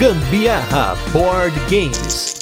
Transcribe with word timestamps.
Gambiarra 0.00 0.96
Board 1.12 1.54
Games. 1.68 2.34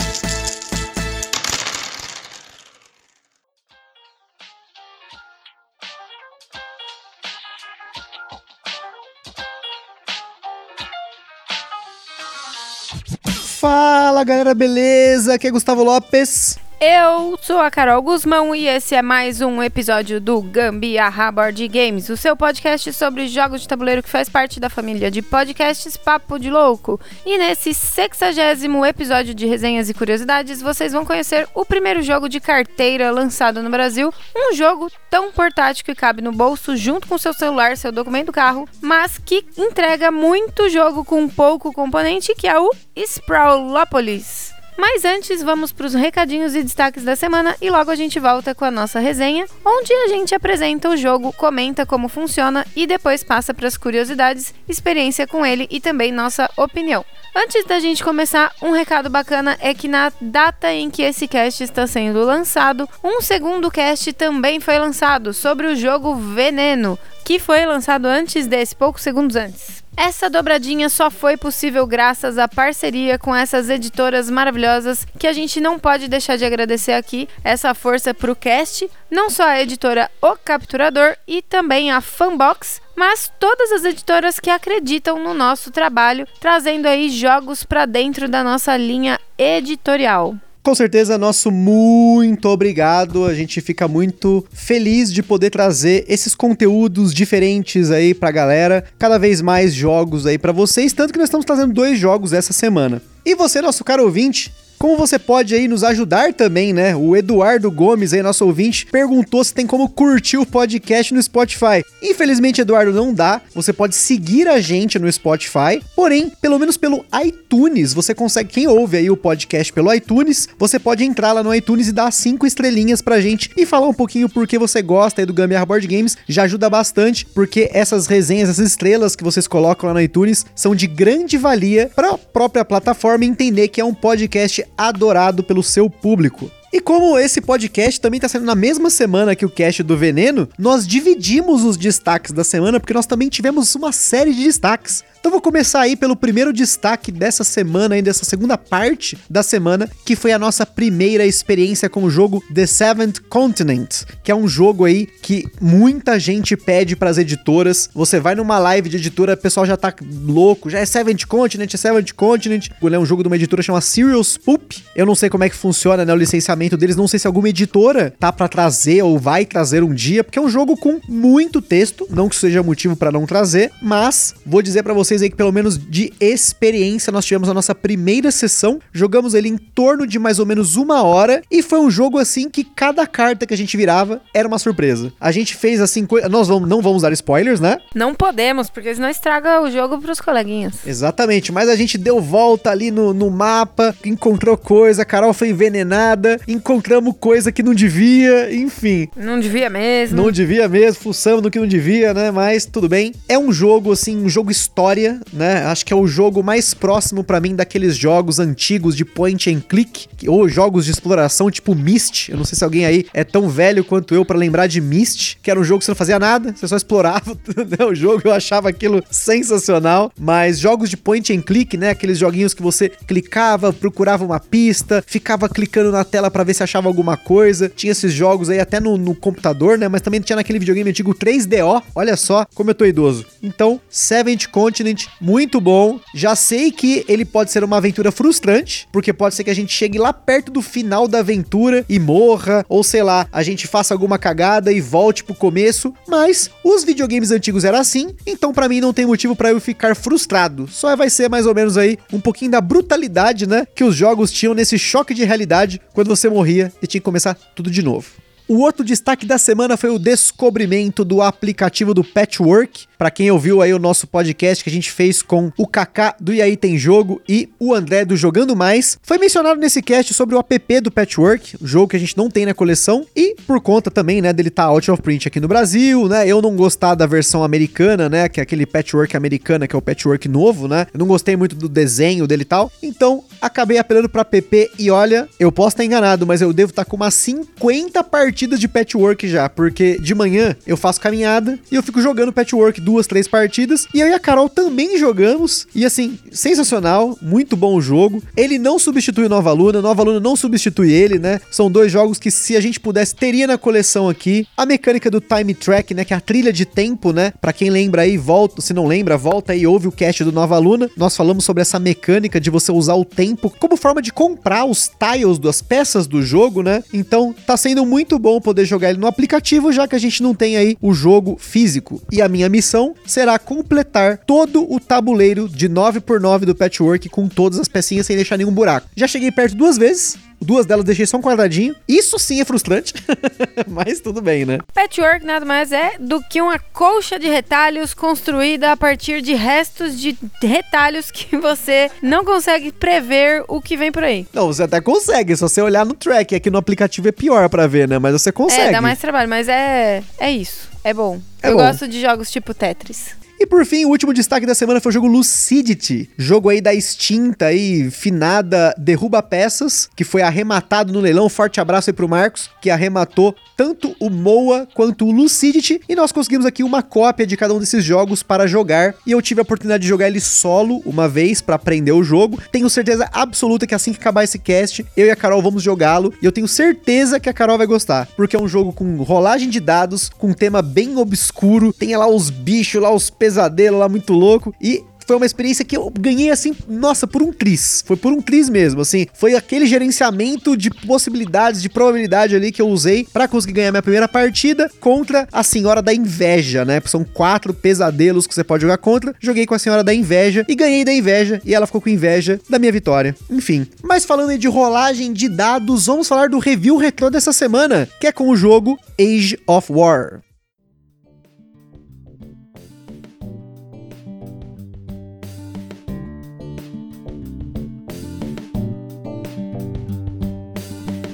Fala 13.58 14.22
galera, 14.22 14.54
beleza? 14.54 15.34
Aqui 15.34 15.48
é 15.48 15.50
Gustavo 15.50 15.82
Lopes. 15.82 16.60
Eu 16.80 17.36
sou 17.42 17.58
a 17.58 17.72
Carol 17.72 18.00
Guzmão 18.00 18.54
e 18.54 18.68
esse 18.68 18.94
é 18.94 19.02
mais 19.02 19.40
um 19.40 19.60
episódio 19.60 20.20
do 20.20 20.40
Gambiarra 20.40 21.32
Board 21.32 21.66
Games, 21.66 22.08
o 22.08 22.16
seu 22.16 22.36
podcast 22.36 22.92
sobre 22.92 23.26
jogos 23.26 23.62
de 23.62 23.68
tabuleiro 23.68 24.00
que 24.00 24.08
faz 24.08 24.28
parte 24.28 24.60
da 24.60 24.70
família 24.70 25.10
de 25.10 25.20
podcasts 25.20 25.96
Papo 25.96 26.38
de 26.38 26.48
Louco. 26.48 27.00
E 27.26 27.36
nesse 27.36 27.74
sexagésimo 27.74 28.86
episódio 28.86 29.34
de 29.34 29.44
resenhas 29.44 29.90
e 29.90 29.94
curiosidades, 29.94 30.62
vocês 30.62 30.92
vão 30.92 31.04
conhecer 31.04 31.48
o 31.52 31.64
primeiro 31.64 32.00
jogo 32.00 32.28
de 32.28 32.38
carteira 32.38 33.10
lançado 33.10 33.60
no 33.60 33.70
Brasil, 33.70 34.14
um 34.36 34.54
jogo 34.54 34.88
tão 35.10 35.32
portátil 35.32 35.84
que 35.84 35.96
cabe 35.96 36.22
no 36.22 36.30
bolso 36.30 36.76
junto 36.76 37.08
com 37.08 37.18
seu 37.18 37.34
celular, 37.34 37.76
seu 37.76 37.90
documento 37.90 38.26
do 38.26 38.32
carro, 38.32 38.68
mas 38.80 39.18
que 39.18 39.44
entrega 39.58 40.12
muito 40.12 40.68
jogo 40.68 41.04
com 41.04 41.28
pouco 41.28 41.72
componente, 41.72 42.36
que 42.36 42.46
é 42.46 42.56
o 42.56 42.70
Sprawlopolis. 42.96 44.57
Mas 44.78 45.04
antes, 45.04 45.42
vamos 45.42 45.72
para 45.72 45.86
os 45.88 45.92
recadinhos 45.92 46.54
e 46.54 46.62
destaques 46.62 47.02
da 47.02 47.16
semana 47.16 47.56
e 47.60 47.68
logo 47.68 47.90
a 47.90 47.96
gente 47.96 48.20
volta 48.20 48.54
com 48.54 48.64
a 48.64 48.70
nossa 48.70 49.00
resenha, 49.00 49.44
onde 49.64 49.92
a 49.92 50.06
gente 50.06 50.36
apresenta 50.36 50.88
o 50.88 50.96
jogo, 50.96 51.32
comenta 51.32 51.84
como 51.84 52.08
funciona 52.08 52.64
e 52.76 52.86
depois 52.86 53.24
passa 53.24 53.52
para 53.52 53.66
as 53.66 53.76
curiosidades, 53.76 54.54
experiência 54.68 55.26
com 55.26 55.44
ele 55.44 55.66
e 55.68 55.80
também 55.80 56.12
nossa 56.12 56.48
opinião. 56.56 57.04
Antes 57.34 57.64
da 57.64 57.80
gente 57.80 58.04
começar, 58.04 58.52
um 58.62 58.70
recado 58.70 59.10
bacana 59.10 59.58
é 59.60 59.74
que 59.74 59.88
na 59.88 60.12
data 60.20 60.72
em 60.72 60.88
que 60.88 61.02
esse 61.02 61.26
cast 61.26 61.64
está 61.64 61.84
sendo 61.88 62.22
lançado, 62.22 62.88
um 63.02 63.20
segundo 63.20 63.72
cast 63.72 64.12
também 64.12 64.60
foi 64.60 64.78
lançado 64.78 65.34
sobre 65.34 65.66
o 65.66 65.74
jogo 65.74 66.14
Veneno, 66.14 66.96
que 67.28 67.38
foi 67.38 67.66
lançado 67.66 68.06
antes 68.06 68.46
desse, 68.46 68.74
poucos 68.74 69.02
segundos 69.02 69.36
antes. 69.36 69.84
Essa 69.94 70.30
dobradinha 70.30 70.88
só 70.88 71.10
foi 71.10 71.36
possível 71.36 71.86
graças 71.86 72.38
à 72.38 72.48
parceria 72.48 73.18
com 73.18 73.36
essas 73.36 73.68
editoras 73.68 74.30
maravilhosas 74.30 75.06
que 75.18 75.26
a 75.26 75.32
gente 75.34 75.60
não 75.60 75.78
pode 75.78 76.08
deixar 76.08 76.38
de 76.38 76.46
agradecer 76.46 76.92
aqui 76.92 77.28
essa 77.44 77.74
força 77.74 78.14
pro 78.14 78.34
cast, 78.34 78.88
não 79.10 79.28
só 79.28 79.42
a 79.42 79.60
editora 79.60 80.10
O 80.22 80.36
Capturador 80.42 81.18
e 81.26 81.42
também 81.42 81.90
a 81.90 82.00
Fanbox, 82.00 82.80
mas 82.96 83.30
todas 83.38 83.72
as 83.72 83.84
editoras 83.84 84.40
que 84.40 84.48
acreditam 84.48 85.22
no 85.22 85.34
nosso 85.34 85.70
trabalho, 85.70 86.26
trazendo 86.40 86.86
aí 86.86 87.10
jogos 87.10 87.62
para 87.62 87.84
dentro 87.84 88.26
da 88.26 88.42
nossa 88.42 88.74
linha 88.74 89.20
editorial. 89.36 90.34
Com 90.68 90.74
certeza, 90.74 91.16
nosso 91.16 91.50
muito 91.50 92.46
obrigado. 92.46 93.24
A 93.24 93.32
gente 93.32 93.58
fica 93.58 93.88
muito 93.88 94.44
feliz 94.52 95.10
de 95.10 95.22
poder 95.22 95.48
trazer 95.48 96.04
esses 96.06 96.34
conteúdos 96.34 97.14
diferentes 97.14 97.90
aí 97.90 98.12
pra 98.12 98.30
galera, 98.30 98.84
cada 98.98 99.16
vez 99.16 99.40
mais 99.40 99.72
jogos 99.72 100.26
aí 100.26 100.36
para 100.36 100.52
vocês, 100.52 100.92
tanto 100.92 101.10
que 101.10 101.18
nós 101.18 101.28
estamos 101.28 101.46
trazendo 101.46 101.72
dois 101.72 101.98
jogos 101.98 102.34
essa 102.34 102.52
semana. 102.52 103.00
E 103.24 103.34
você, 103.34 103.62
nosso 103.62 103.82
caro 103.82 104.04
ouvinte, 104.04 104.52
como 104.78 104.96
você 104.96 105.18
pode 105.18 105.54
aí 105.54 105.66
nos 105.66 105.82
ajudar 105.82 106.32
também, 106.32 106.72
né? 106.72 106.94
O 106.94 107.16
Eduardo 107.16 107.70
Gomes, 107.70 108.12
aí, 108.12 108.22
nosso 108.22 108.44
ouvinte, 108.46 108.86
perguntou 108.86 109.42
se 109.42 109.52
tem 109.52 109.66
como 109.66 109.88
curtir 109.88 110.36
o 110.36 110.46
podcast 110.46 111.12
no 111.12 111.22
Spotify. 111.22 111.84
Infelizmente, 112.02 112.60
Eduardo, 112.60 112.92
não 112.92 113.12
dá. 113.12 113.40
Você 113.54 113.72
pode 113.72 113.96
seguir 113.96 114.46
a 114.46 114.60
gente 114.60 114.98
no 114.98 115.10
Spotify, 115.12 115.82
porém, 115.96 116.30
pelo 116.40 116.58
menos 116.58 116.76
pelo 116.76 117.04
iTunes, 117.24 117.92
você 117.92 118.14
consegue. 118.14 118.50
Quem 118.50 118.68
ouve 118.68 118.98
aí 118.98 119.10
o 119.10 119.16
podcast 119.16 119.72
pelo 119.72 119.92
iTunes, 119.92 120.48
você 120.58 120.78
pode 120.78 121.04
entrar 121.04 121.32
lá 121.32 121.42
no 121.42 121.54
iTunes 121.54 121.88
e 121.88 121.92
dar 121.92 122.12
cinco 122.12 122.46
estrelinhas 122.46 123.02
pra 123.02 123.20
gente 123.20 123.50
e 123.56 123.66
falar 123.66 123.88
um 123.88 123.94
pouquinho 123.94 124.28
por 124.28 124.46
que 124.46 124.58
você 124.58 124.80
gosta 124.80 125.20
aí 125.20 125.26
do 125.26 125.34
Gambiarra 125.34 125.66
Board 125.66 125.86
Games. 125.86 126.16
Já 126.28 126.44
ajuda 126.44 126.70
bastante, 126.70 127.26
porque 127.26 127.68
essas 127.72 128.06
resenhas, 128.06 128.48
essas 128.48 128.66
estrelas 128.66 129.16
que 129.16 129.24
vocês 129.24 129.48
colocam 129.48 129.88
lá 129.88 129.94
no 129.94 130.00
iTunes 130.00 130.46
são 130.54 130.74
de 130.74 130.86
grande 130.86 131.36
valia 131.36 131.90
para 131.94 132.10
a 132.10 132.18
própria 132.18 132.64
plataforma 132.64 133.24
entender 133.24 133.68
que 133.68 133.80
é 133.80 133.84
um 133.84 133.94
podcast 133.94 134.64
adorado 134.78 135.42
pelo 135.42 135.62
seu 135.62 135.90
público. 135.90 136.50
E 136.72 136.80
como 136.80 137.18
esse 137.18 137.40
podcast 137.40 137.98
também 137.98 138.18
está 138.18 138.28
sendo 138.28 138.44
na 138.44 138.54
mesma 138.54 138.90
semana 138.90 139.34
que 139.34 139.44
o 139.44 139.50
cast 139.50 139.82
do 139.82 139.96
Veneno, 139.96 140.48
nós 140.58 140.86
dividimos 140.86 141.64
os 141.64 141.78
destaques 141.78 142.30
da 142.30 142.44
semana 142.44 142.78
porque 142.78 142.92
nós 142.92 143.06
também 143.06 143.28
tivemos 143.28 143.74
uma 143.74 143.90
série 143.90 144.34
de 144.34 144.44
destaques. 144.44 145.02
Então 145.20 145.32
vou 145.32 145.40
começar 145.40 145.80
aí 145.80 145.96
pelo 145.96 146.14
primeiro 146.14 146.52
destaque 146.52 147.10
dessa 147.10 147.42
semana, 147.42 147.96
aí 147.96 148.02
dessa 148.02 148.24
segunda 148.24 148.56
parte 148.56 149.18
da 149.28 149.42
semana, 149.42 149.88
que 150.04 150.14
foi 150.14 150.32
a 150.32 150.38
nossa 150.38 150.64
primeira 150.64 151.26
experiência 151.26 151.88
com 151.88 152.04
o 152.04 152.10
jogo 152.10 152.42
The 152.54 152.66
Seventh 152.66 153.20
Continent, 153.28 154.04
que 154.22 154.30
é 154.30 154.34
um 154.34 154.46
jogo 154.46 154.84
aí 154.84 155.06
que 155.06 155.44
muita 155.60 156.18
gente 156.20 156.56
pede 156.56 156.94
para 156.94 157.10
as 157.10 157.18
editoras. 157.18 157.90
Você 157.92 158.20
vai 158.20 158.34
numa 158.34 158.58
live 158.58 158.88
de 158.88 158.96
editora, 158.96 159.34
o 159.34 159.36
pessoal 159.36 159.66
já 159.66 159.76
tá 159.76 159.92
louco, 160.24 160.70
já 160.70 160.78
é 160.78 160.86
Seventh 160.86 161.26
Continent, 161.26 161.74
é 161.74 161.76
Seventh 161.76 162.12
Continent. 162.14 162.68
É 162.80 162.98
um 162.98 163.06
jogo 163.06 163.22
de 163.22 163.28
uma 163.28 163.36
editora 163.36 163.62
chamada 163.62 163.84
Serious 163.84 164.38
Poop. 164.38 164.84
Eu 164.94 165.04
não 165.04 165.14
sei 165.14 165.28
como 165.28 165.44
é 165.44 165.50
que 165.50 165.56
funciona, 165.56 166.04
né, 166.04 166.12
o 166.12 166.16
licenciamento 166.16 166.76
deles, 166.76 166.96
não 166.96 167.08
sei 167.08 167.18
se 167.18 167.26
alguma 167.26 167.48
editora 167.48 168.14
tá 168.18 168.32
para 168.32 168.48
trazer 168.48 169.02
ou 169.02 169.18
vai 169.18 169.44
trazer 169.44 169.82
um 169.82 169.92
dia, 169.92 170.22
porque 170.22 170.38
é 170.38 170.42
um 170.42 170.48
jogo 170.48 170.76
com 170.76 171.00
muito 171.08 171.60
texto, 171.60 172.06
não 172.08 172.28
que 172.28 172.36
seja 172.36 172.62
motivo 172.62 172.96
para 172.96 173.10
não 173.10 173.26
trazer, 173.26 173.70
mas 173.82 174.34
vou 174.46 174.62
dizer 174.62 174.82
para 174.82 174.94
vocês 174.94 175.07
aí 175.16 175.30
que 175.30 175.36
pelo 175.36 175.52
menos 175.52 175.78
de 175.78 176.12
experiência 176.20 177.12
nós 177.12 177.24
tivemos 177.24 177.48
a 177.48 177.54
nossa 177.54 177.74
primeira 177.74 178.30
sessão, 178.30 178.78
jogamos 178.92 179.34
ele 179.34 179.48
em 179.48 179.56
torno 179.56 180.06
de 180.06 180.18
mais 180.18 180.38
ou 180.38 180.46
menos 180.46 180.76
uma 180.76 181.02
hora 181.02 181.42
e 181.50 181.62
foi 181.62 181.80
um 181.80 181.90
jogo 181.90 182.18
assim 182.18 182.48
que 182.48 182.64
cada 182.64 183.06
carta 183.06 183.46
que 183.46 183.54
a 183.54 183.56
gente 183.56 183.76
virava 183.76 184.20
era 184.34 184.46
uma 184.46 184.58
surpresa. 184.58 185.12
A 185.20 185.32
gente 185.32 185.56
fez 185.56 185.80
assim, 185.80 186.06
nós 186.30 186.48
vamos, 186.48 186.68
não 186.68 186.82
vamos 186.82 187.02
dar 187.02 187.12
spoilers, 187.12 187.60
né? 187.60 187.78
Não 187.94 188.14
podemos, 188.14 188.68
porque 188.70 188.94
senão 188.94 189.08
estraga 189.08 189.62
o 189.62 189.70
jogo 189.70 189.98
pros 190.00 190.20
coleguinhas. 190.20 190.86
Exatamente, 190.86 191.52
mas 191.52 191.68
a 191.68 191.76
gente 191.76 191.96
deu 191.96 192.20
volta 192.20 192.70
ali 192.70 192.90
no, 192.90 193.14
no 193.14 193.30
mapa, 193.30 193.94
encontrou 194.04 194.56
coisa, 194.56 195.02
a 195.02 195.04
Carol 195.04 195.32
foi 195.32 195.50
envenenada, 195.50 196.40
encontramos 196.46 197.14
coisa 197.18 197.50
que 197.52 197.62
não 197.62 197.74
devia, 197.74 198.54
enfim. 198.54 199.08
Não 199.16 199.38
devia 199.38 199.70
mesmo. 199.70 200.16
Não 200.16 200.30
devia 200.30 200.68
mesmo, 200.68 201.02
fuçamos 201.02 201.42
no 201.42 201.50
que 201.50 201.58
não 201.58 201.66
devia, 201.66 202.12
né? 202.12 202.30
Mas 202.30 202.66
tudo 202.66 202.88
bem. 202.88 203.12
É 203.28 203.38
um 203.38 203.52
jogo, 203.52 203.92
assim, 203.92 204.16
um 204.16 204.28
jogo 204.28 204.50
história, 204.98 205.20
né? 205.32 205.64
Acho 205.66 205.86
que 205.86 205.92
é 205.92 205.96
o 205.96 206.06
jogo 206.06 206.42
mais 206.42 206.74
próximo 206.74 207.22
para 207.22 207.40
mim 207.40 207.54
daqueles 207.54 207.96
jogos 207.96 208.38
antigos 208.38 208.96
de 208.96 209.04
point 209.04 209.50
and 209.50 209.60
click, 209.60 210.08
ou 210.26 210.48
jogos 210.48 210.84
de 210.84 210.90
exploração 210.90 211.50
tipo 211.50 211.74
Myst. 211.74 212.28
Eu 212.28 212.36
não 212.36 212.44
sei 212.44 212.58
se 212.58 212.64
alguém 212.64 212.84
aí 212.84 213.06
é 213.14 213.22
tão 213.22 213.48
velho 213.48 213.84
quanto 213.84 214.14
eu 214.14 214.24
para 214.24 214.36
lembrar 214.36 214.66
de 214.66 214.80
Myst, 214.80 215.36
que 215.42 215.50
era 215.50 215.58
um 215.58 215.64
jogo 215.64 215.78
que 215.78 215.84
você 215.84 215.92
não 215.92 215.96
fazia 215.96 216.18
nada, 216.18 216.52
você 216.54 216.66
só 216.66 216.76
explorava 216.76 217.30
né? 217.78 217.84
o 217.84 217.94
jogo. 217.94 218.22
Eu 218.24 218.32
achava 218.32 218.68
aquilo 218.68 219.02
sensacional. 219.10 220.12
Mas 220.18 220.58
jogos 220.58 220.90
de 220.90 220.96
point 220.96 221.32
and 221.32 221.42
click, 221.42 221.76
né? 221.76 221.90
Aqueles 221.90 222.18
joguinhos 222.18 222.54
que 222.54 222.62
você 222.62 222.88
clicava, 222.88 223.72
procurava 223.72 224.24
uma 224.24 224.40
pista, 224.40 225.02
ficava 225.06 225.48
clicando 225.48 225.92
na 225.92 226.04
tela 226.04 226.30
para 226.30 226.44
ver 226.44 226.54
se 226.54 226.62
achava 226.62 226.88
alguma 226.88 227.16
coisa. 227.16 227.68
Tinha 227.68 227.92
esses 227.92 228.12
jogos 228.12 228.50
aí 228.50 228.58
até 228.58 228.80
no, 228.80 228.96
no 228.96 229.14
computador, 229.14 229.78
né? 229.78 229.88
Mas 229.88 230.02
também 230.02 230.20
tinha 230.20 230.36
naquele 230.36 230.58
videogame 230.58 230.90
antigo 230.90 231.14
3DO. 231.14 231.82
Olha 231.94 232.16
só 232.16 232.46
como 232.54 232.70
eu 232.70 232.74
tô 232.74 232.84
idoso. 232.84 233.26
Então, 233.42 233.80
Seventh 233.88 234.48
Continent, 234.50 234.87
muito 235.20 235.60
bom. 235.60 235.98
Já 236.14 236.36
sei 236.36 236.70
que 236.70 237.04
ele 237.08 237.24
pode 237.24 237.50
ser 237.50 237.64
uma 237.64 237.78
aventura 237.78 238.12
frustrante, 238.12 238.88
porque 238.92 239.12
pode 239.12 239.34
ser 239.34 239.44
que 239.44 239.50
a 239.50 239.54
gente 239.54 239.72
chegue 239.72 239.98
lá 239.98 240.12
perto 240.12 240.52
do 240.52 240.62
final 240.62 241.08
da 241.08 241.18
aventura 241.18 241.84
e 241.88 241.98
morra, 241.98 242.64
ou 242.68 242.82
sei 242.84 243.02
lá, 243.02 243.26
a 243.32 243.42
gente 243.42 243.66
faça 243.66 243.94
alguma 243.94 244.18
cagada 244.18 244.72
e 244.72 244.80
volte 244.80 245.24
pro 245.24 245.34
começo. 245.34 245.92
Mas 246.06 246.50
os 246.64 246.84
videogames 246.84 247.30
antigos 247.30 247.64
eram 247.64 247.78
assim, 247.78 248.14
então 248.26 248.52
para 248.52 248.68
mim 248.68 248.80
não 248.80 248.92
tem 248.92 249.06
motivo 249.06 249.34
para 249.34 249.50
eu 249.50 249.60
ficar 249.60 249.94
frustrado. 249.94 250.68
Só 250.68 250.94
vai 250.96 251.10
ser 251.10 251.28
mais 251.28 251.46
ou 251.46 251.54
menos 251.54 251.76
aí 251.76 251.98
um 252.12 252.20
pouquinho 252.20 252.50
da 252.50 252.60
brutalidade, 252.60 253.46
né, 253.46 253.66
que 253.74 253.84
os 253.84 253.94
jogos 253.94 254.30
tinham 254.30 254.54
nesse 254.54 254.78
choque 254.78 255.14
de 255.14 255.24
realidade 255.24 255.80
quando 255.92 256.08
você 256.08 256.28
morria 256.28 256.72
e 256.82 256.86
tinha 256.86 257.00
que 257.00 257.04
começar 257.04 257.34
tudo 257.54 257.70
de 257.70 257.82
novo. 257.82 258.06
O 258.48 258.60
outro 258.60 258.82
destaque 258.82 259.26
da 259.26 259.36
semana 259.36 259.76
foi 259.76 259.90
o 259.90 259.98
descobrimento 259.98 261.04
do 261.04 261.20
aplicativo 261.20 261.92
do 261.92 262.02
Patchwork. 262.02 262.86
Para 262.98 263.10
quem 263.10 263.30
ouviu 263.30 263.62
aí 263.62 263.72
o 263.72 263.78
nosso 263.78 264.06
podcast 264.06 264.62
que 264.62 264.68
a 264.68 264.72
gente 264.72 264.90
fez 264.90 265.22
com 265.22 265.52
o 265.56 265.66
Kaká 265.66 266.16
do 266.20 266.34
E 266.34 266.42
aí 266.42 266.56
Tem 266.56 266.76
Jogo 266.76 267.22
e 267.28 267.48
o 267.58 267.72
André 267.72 268.04
do 268.04 268.16
Jogando 268.16 268.56
Mais, 268.56 268.98
foi 269.02 269.18
mencionado 269.18 269.60
nesse 269.60 269.80
cast 269.80 270.12
sobre 270.12 270.34
o 270.34 270.38
app 270.38 270.80
do 270.80 270.90
Patchwork, 270.90 271.56
jogo 271.62 271.88
que 271.88 271.96
a 271.96 272.00
gente 272.00 272.16
não 272.16 272.28
tem 272.28 272.44
na 272.44 272.52
coleção 272.52 273.06
e 273.14 273.36
por 273.46 273.60
conta 273.60 273.90
também, 273.90 274.20
né, 274.20 274.32
dele 274.32 274.50
tá 274.50 274.64
out 274.64 274.90
of 274.90 275.00
print 275.00 275.28
aqui 275.28 275.38
no 275.38 275.48
Brasil, 275.48 276.08
né? 276.08 276.26
Eu 276.26 276.42
não 276.42 276.56
gostar 276.56 276.94
da 276.94 277.06
versão 277.06 277.44
americana, 277.44 278.08
né, 278.08 278.28
que 278.28 278.40
é 278.40 278.42
aquele 278.42 278.66
Patchwork 278.66 279.16
americana, 279.16 279.68
que 279.68 279.76
é 279.76 279.78
o 279.78 279.82
Patchwork 279.82 280.28
novo, 280.28 280.66
né? 280.66 280.86
Eu 280.92 280.98
não 280.98 281.06
gostei 281.06 281.36
muito 281.36 281.54
do 281.54 281.68
desenho 281.68 282.26
dele 282.26 282.42
e 282.42 282.46
tal. 282.46 282.70
Então, 282.82 283.22
acabei 283.40 283.78
apelando 283.78 284.08
para 284.08 284.22
app 284.22 284.70
e 284.78 284.90
olha, 284.90 285.28
eu 285.38 285.52
posso 285.52 285.74
estar 285.74 285.84
enganado, 285.84 286.26
mas 286.26 286.40
eu 286.40 286.52
devo 286.52 286.70
estar 286.70 286.84
com 286.84 286.96
umas 286.96 287.14
50 287.14 288.02
partidas 288.04 288.48
partidas 288.48 288.60
de 288.60 288.68
patchwork 288.68 289.26
já, 289.28 289.48
porque 289.48 289.98
de 289.98 290.14
manhã 290.14 290.56
eu 290.66 290.76
faço 290.76 291.00
caminhada 291.00 291.58
e 291.70 291.74
eu 291.74 291.82
fico 291.82 292.00
jogando 292.00 292.32
patchwork 292.32 292.80
duas, 292.88 293.06
três 293.06 293.28
partidas. 293.28 293.86
E 293.92 294.00
eu 294.00 294.08
e 294.08 294.14
a 294.14 294.18
Carol 294.18 294.48
também 294.48 294.96
jogamos. 294.96 295.66
E 295.74 295.84
assim, 295.84 296.18
sensacional, 296.32 297.18
muito 297.20 297.54
bom 297.54 297.76
o 297.76 297.82
jogo. 297.82 298.22
Ele 298.34 298.58
não 298.58 298.78
substitui 298.78 299.26
o 299.26 299.28
Nova 299.28 299.52
Luna, 299.52 299.82
Nova 299.82 300.02
Luna 300.02 300.18
não 300.18 300.34
substitui 300.34 300.90
ele, 300.90 301.18
né? 301.18 301.38
São 301.50 301.70
dois 301.70 301.92
jogos 301.92 302.18
que, 302.18 302.30
se 302.30 302.56
a 302.56 302.60
gente 302.62 302.80
pudesse, 302.80 303.14
teria 303.14 303.46
na 303.46 303.58
coleção 303.58 304.08
aqui. 304.08 304.46
A 304.56 304.64
mecânica 304.64 305.10
do 305.10 305.20
time 305.20 305.52
track, 305.52 305.92
né? 305.92 306.02
Que 306.02 306.14
é 306.14 306.16
a 306.16 306.20
trilha 306.20 306.50
de 306.50 306.64
tempo, 306.64 307.12
né? 307.12 307.30
Pra 307.38 307.52
quem 307.52 307.68
lembra 307.68 308.02
aí, 308.02 308.16
volta. 308.16 308.62
Se 308.62 308.72
não 308.72 308.86
lembra, 308.86 309.18
volta 309.18 309.54
e 309.54 309.66
ouve 309.66 309.86
o 309.86 309.92
cast 309.92 310.24
do 310.24 310.32
Nova 310.32 310.56
Luna. 310.56 310.88
Nós 310.96 311.14
falamos 311.14 311.44
sobre 311.44 311.60
essa 311.60 311.78
mecânica 311.78 312.40
de 312.40 312.48
você 312.48 312.72
usar 312.72 312.94
o 312.94 313.04
tempo 313.04 313.52
como 313.58 313.76
forma 313.76 314.00
de 314.00 314.10
comprar 314.10 314.64
os 314.64 314.88
tiles 314.88 315.38
das 315.38 315.60
peças 315.60 316.06
do 316.06 316.22
jogo, 316.22 316.62
né? 316.62 316.82
Então 316.90 317.34
tá 317.46 317.54
sendo 317.54 317.84
muito 317.84 318.18
bom 318.18 318.40
poder 318.40 318.64
jogar 318.64 318.88
ele 318.88 318.98
no 318.98 319.06
aplicativo, 319.06 319.70
já 319.72 319.86
que 319.86 319.94
a 319.94 319.98
gente 319.98 320.22
não 320.22 320.34
tem 320.34 320.56
aí 320.56 320.74
o 320.80 320.94
jogo 320.94 321.36
físico. 321.38 322.00
E 322.10 322.22
a 322.22 322.28
minha 322.28 322.48
missão 322.48 322.77
será 323.06 323.38
completar 323.38 324.18
todo 324.18 324.70
o 324.70 324.78
tabuleiro 324.80 325.48
de 325.48 325.68
9x9 325.68 326.40
do 326.40 326.54
Patchwork 326.54 327.08
com 327.08 327.28
todas 327.28 327.58
as 327.58 327.68
pecinhas 327.68 328.06
sem 328.06 328.16
deixar 328.16 328.36
nenhum 328.36 328.52
buraco. 328.52 328.88
Já 328.96 329.06
cheguei 329.06 329.30
perto 329.30 329.54
duas 329.54 329.76
vezes, 329.76 330.18
Duas 330.40 330.66
delas 330.66 330.84
deixei 330.84 331.04
só 331.04 331.16
um 331.16 331.22
quadradinho. 331.22 331.74
Isso 331.86 332.18
sim 332.18 332.40
é 332.40 332.44
frustrante, 332.44 332.94
mas 333.66 334.00
tudo 334.00 334.22
bem, 334.22 334.44
né? 334.44 334.58
Patchwork 334.72 335.24
nada 335.24 335.44
mais 335.44 335.72
é 335.72 335.96
do 335.98 336.22
que 336.22 336.40
uma 336.40 336.58
colcha 336.58 337.18
de 337.18 337.28
retalhos 337.28 337.92
construída 337.92 338.72
a 338.72 338.76
partir 338.76 339.20
de 339.20 339.34
restos 339.34 340.00
de 340.00 340.16
retalhos 340.40 341.10
que 341.10 341.36
você 341.36 341.90
não 342.00 342.24
consegue 342.24 342.70
prever 342.70 343.44
o 343.48 343.60
que 343.60 343.76
vem 343.76 343.90
por 343.90 344.04
aí. 344.04 344.26
Não, 344.32 344.46
você 344.46 344.62
até 344.62 344.80
consegue, 344.80 345.34
se 345.34 345.42
você 345.42 345.60
olhar 345.60 345.84
no 345.84 345.94
track. 345.94 346.34
Aqui 346.34 346.50
no 346.50 346.58
aplicativo 346.58 347.08
é 347.08 347.12
pior 347.12 347.48
pra 347.48 347.66
ver, 347.66 347.88
né? 347.88 347.98
Mas 347.98 348.12
você 348.12 348.30
consegue. 348.30 348.68
É, 348.68 348.72
dá 348.72 348.80
mais 348.80 348.98
trabalho, 348.98 349.28
mas 349.28 349.48
é, 349.48 350.02
é 350.18 350.30
isso. 350.30 350.67
É 350.84 350.94
bom. 350.94 351.20
É 351.42 351.48
Eu 351.48 351.56
bom. 351.56 351.58
gosto 351.64 351.86
de 351.88 352.00
jogos 352.00 352.30
tipo 352.30 352.54
Tetris. 352.54 353.16
E 353.40 353.46
por 353.46 353.64
fim, 353.64 353.84
o 353.84 353.90
último 353.90 354.12
destaque 354.12 354.44
da 354.44 354.54
semana 354.54 354.80
foi 354.80 354.90
o 354.90 354.92
jogo 354.92 355.06
Lucidity, 355.06 356.10
jogo 356.18 356.48
aí 356.48 356.60
da 356.60 356.74
extinta 356.74 357.52
e 357.52 357.88
finada 357.88 358.74
Derruba 358.76 359.22
Peças, 359.22 359.88
que 359.94 360.02
foi 360.02 360.22
arrematado 360.22 360.92
no 360.92 360.98
leilão. 360.98 361.28
Forte 361.28 361.60
abraço 361.60 361.88
aí 361.88 361.94
pro 361.94 362.08
Marcos, 362.08 362.50
que 362.60 362.68
arrematou 362.68 363.36
tanto 363.56 363.94
o 364.00 364.10
Moa 364.10 364.68
quanto 364.74 365.04
o 365.04 365.12
Lucidity, 365.12 365.80
e 365.88 365.94
nós 365.94 366.12
conseguimos 366.12 366.46
aqui 366.46 366.62
uma 366.62 366.82
cópia 366.82 367.26
de 367.26 367.36
cada 367.36 367.54
um 367.54 367.58
desses 367.58 367.84
jogos 367.84 368.22
para 368.22 368.46
jogar, 368.46 368.94
e 369.06 369.12
eu 369.12 369.22
tive 369.22 369.40
a 369.40 369.42
oportunidade 369.42 369.82
de 369.82 369.88
jogar 369.88 370.08
ele 370.08 370.20
solo 370.20 370.82
uma 370.84 371.08
vez 371.08 371.40
para 371.40 371.56
aprender 371.56 371.92
o 371.92 372.02
jogo. 372.02 372.40
Tenho 372.52 372.70
certeza 372.70 373.08
absoluta 373.12 373.66
que 373.66 373.74
assim 373.74 373.92
que 373.92 373.98
acabar 373.98 374.24
esse 374.24 374.38
cast, 374.38 374.84
eu 374.96 375.06
e 375.06 375.10
a 375.10 375.16
Carol 375.16 375.42
vamos 375.42 375.62
jogá-lo, 375.62 376.12
e 376.20 376.26
eu 376.26 376.32
tenho 376.32 376.48
certeza 376.48 377.20
que 377.20 377.28
a 377.28 377.32
Carol 377.32 377.58
vai 377.58 377.66
gostar, 377.66 378.08
porque 378.16 378.36
é 378.36 378.40
um 378.40 378.48
jogo 378.48 378.72
com 378.72 378.96
rolagem 379.02 379.48
de 379.48 379.60
dados, 379.60 380.08
com 380.08 380.28
um 380.28 380.34
tema 380.34 380.62
bem 380.62 380.96
obscuro, 380.96 381.72
tem 381.72 381.96
lá 381.96 382.08
os 382.08 382.30
bichos, 382.30 382.80
lá 382.80 382.92
os 382.92 383.10
pesadelos 383.28 383.78
lá 383.78 383.88
muito 383.88 384.14
louco, 384.14 384.54
e 384.58 384.82
foi 385.06 385.16
uma 385.16 385.24
experiência 385.24 385.64
que 385.64 385.74
eu 385.74 385.90
ganhei 385.98 386.30
assim, 386.30 386.54
nossa, 386.68 387.06
por 387.06 387.22
um 387.22 387.32
tris. 387.32 387.82
Foi 387.86 387.96
por 387.96 388.12
um 388.12 388.20
tris 388.20 388.50
mesmo, 388.50 388.82
assim. 388.82 389.06
Foi 389.14 389.34
aquele 389.34 389.66
gerenciamento 389.66 390.54
de 390.54 390.68
possibilidades, 390.68 391.62
de 391.62 391.70
probabilidade 391.70 392.36
ali 392.36 392.52
que 392.52 392.60
eu 392.60 392.68
usei 392.68 393.06
para 393.10 393.26
conseguir 393.26 393.54
ganhar 393.54 393.70
minha 393.70 393.82
primeira 393.82 394.06
partida 394.06 394.70
contra 394.78 395.26
a 395.32 395.42
Senhora 395.42 395.80
da 395.80 395.94
Inveja, 395.94 396.62
né? 396.62 396.78
São 396.84 397.04
quatro 397.04 397.54
pesadelos 397.54 398.26
que 398.26 398.34
você 398.34 398.44
pode 398.44 398.60
jogar 398.60 398.76
contra. 398.76 399.14
Joguei 399.18 399.46
com 399.46 399.54
a 399.54 399.58
Senhora 399.58 399.82
da 399.82 399.94
Inveja 399.94 400.44
e 400.46 400.54
ganhei 400.54 400.84
da 400.84 400.92
Inveja 400.92 401.40
e 401.42 401.54
ela 401.54 401.64
ficou 401.64 401.80
com 401.80 401.88
inveja 401.88 402.38
da 402.46 402.58
minha 402.58 402.72
vitória. 402.72 403.16
Enfim. 403.30 403.66
Mas 403.82 404.04
falando 404.04 404.28
aí 404.28 404.38
de 404.38 404.46
rolagem 404.46 405.14
de 405.14 405.26
dados, 405.26 405.86
vamos 405.86 406.06
falar 406.06 406.28
do 406.28 406.38
review 406.38 406.76
retrô 406.76 407.08
dessa 407.08 407.32
semana, 407.32 407.88
que 407.98 408.06
é 408.06 408.12
com 408.12 408.28
o 408.28 408.36
jogo 408.36 408.78
Age 409.00 409.38
of 409.46 409.72
War. 409.72 410.20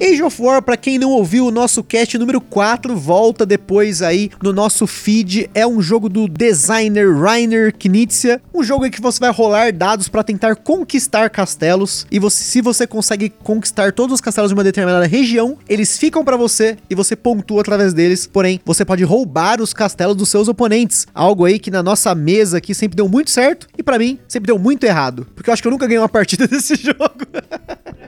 Age 0.05 0.23
of 0.23 0.43
War, 0.43 0.61
pra 0.61 0.77
quem 0.77 0.99
não 0.99 1.13
ouviu 1.13 1.47
o 1.47 1.51
nosso 1.51 1.83
cast 1.83 2.19
número 2.19 2.39
4, 2.39 2.95
volta 2.95 3.47
depois 3.47 4.03
aí 4.03 4.31
no 4.43 4.53
nosso 4.53 4.87
feed. 4.87 5.49
É 5.55 5.67
um 5.67 5.81
jogo 5.81 6.11
do 6.11 6.29
designer 6.29 7.11
Rainer 7.19 7.73
Knizia, 7.73 8.39
um 8.53 8.63
jogo 8.63 8.85
em 8.85 8.91
que 8.91 9.01
você 9.01 9.19
vai 9.19 9.31
rolar 9.31 9.73
dados 9.73 10.07
pra 10.07 10.23
tentar 10.23 10.57
conquistar 10.57 11.31
castelos 11.31 12.07
e 12.11 12.19
você, 12.19 12.45
se 12.45 12.61
você 12.61 12.87
consegue 12.87 13.31
conquistar 13.31 13.93
todos 13.93 14.17
os 14.17 14.21
castelos 14.21 14.51
de 14.51 14.55
uma 14.55 14.63
determinada 14.63 15.07
região, 15.07 15.57
eles 15.67 15.97
ficam 15.97 16.23
pra 16.23 16.37
você 16.37 16.77
e 16.91 16.95
você 16.95 17.17
pontua 17.17 17.63
através 17.63 17.95
deles. 17.95 18.27
Porém, 18.27 18.61
você 18.63 18.85
pode 18.85 19.05
roubar 19.05 19.63
os 19.63 19.73
castelos 19.73 20.17
dos 20.17 20.29
seus 20.29 20.49
oponentes, 20.49 21.07
algo 21.15 21.47
aí 21.47 21.59
que 21.59 21.71
na 21.71 21.83
nossa 21.83 22.15
mesa 22.15 22.59
aqui 22.59 22.75
sempre 22.75 22.97
deu 22.97 23.09
muito 23.09 23.31
certo 23.31 23.69
e 23.79 23.83
pra 23.83 23.99
mim 23.99 24.19
sempre 24.29 24.49
deu 24.49 24.59
muito 24.59 24.85
errado, 24.85 25.27
porque 25.35 25.49
eu 25.49 25.55
acho 25.55 25.63
que 25.63 25.69
eu 25.69 25.73
nunca 25.73 25.87
ganhei 25.87 25.99
uma 25.99 26.11
partida 26.11 26.45
desse 26.47 26.75
jogo. 26.75 27.25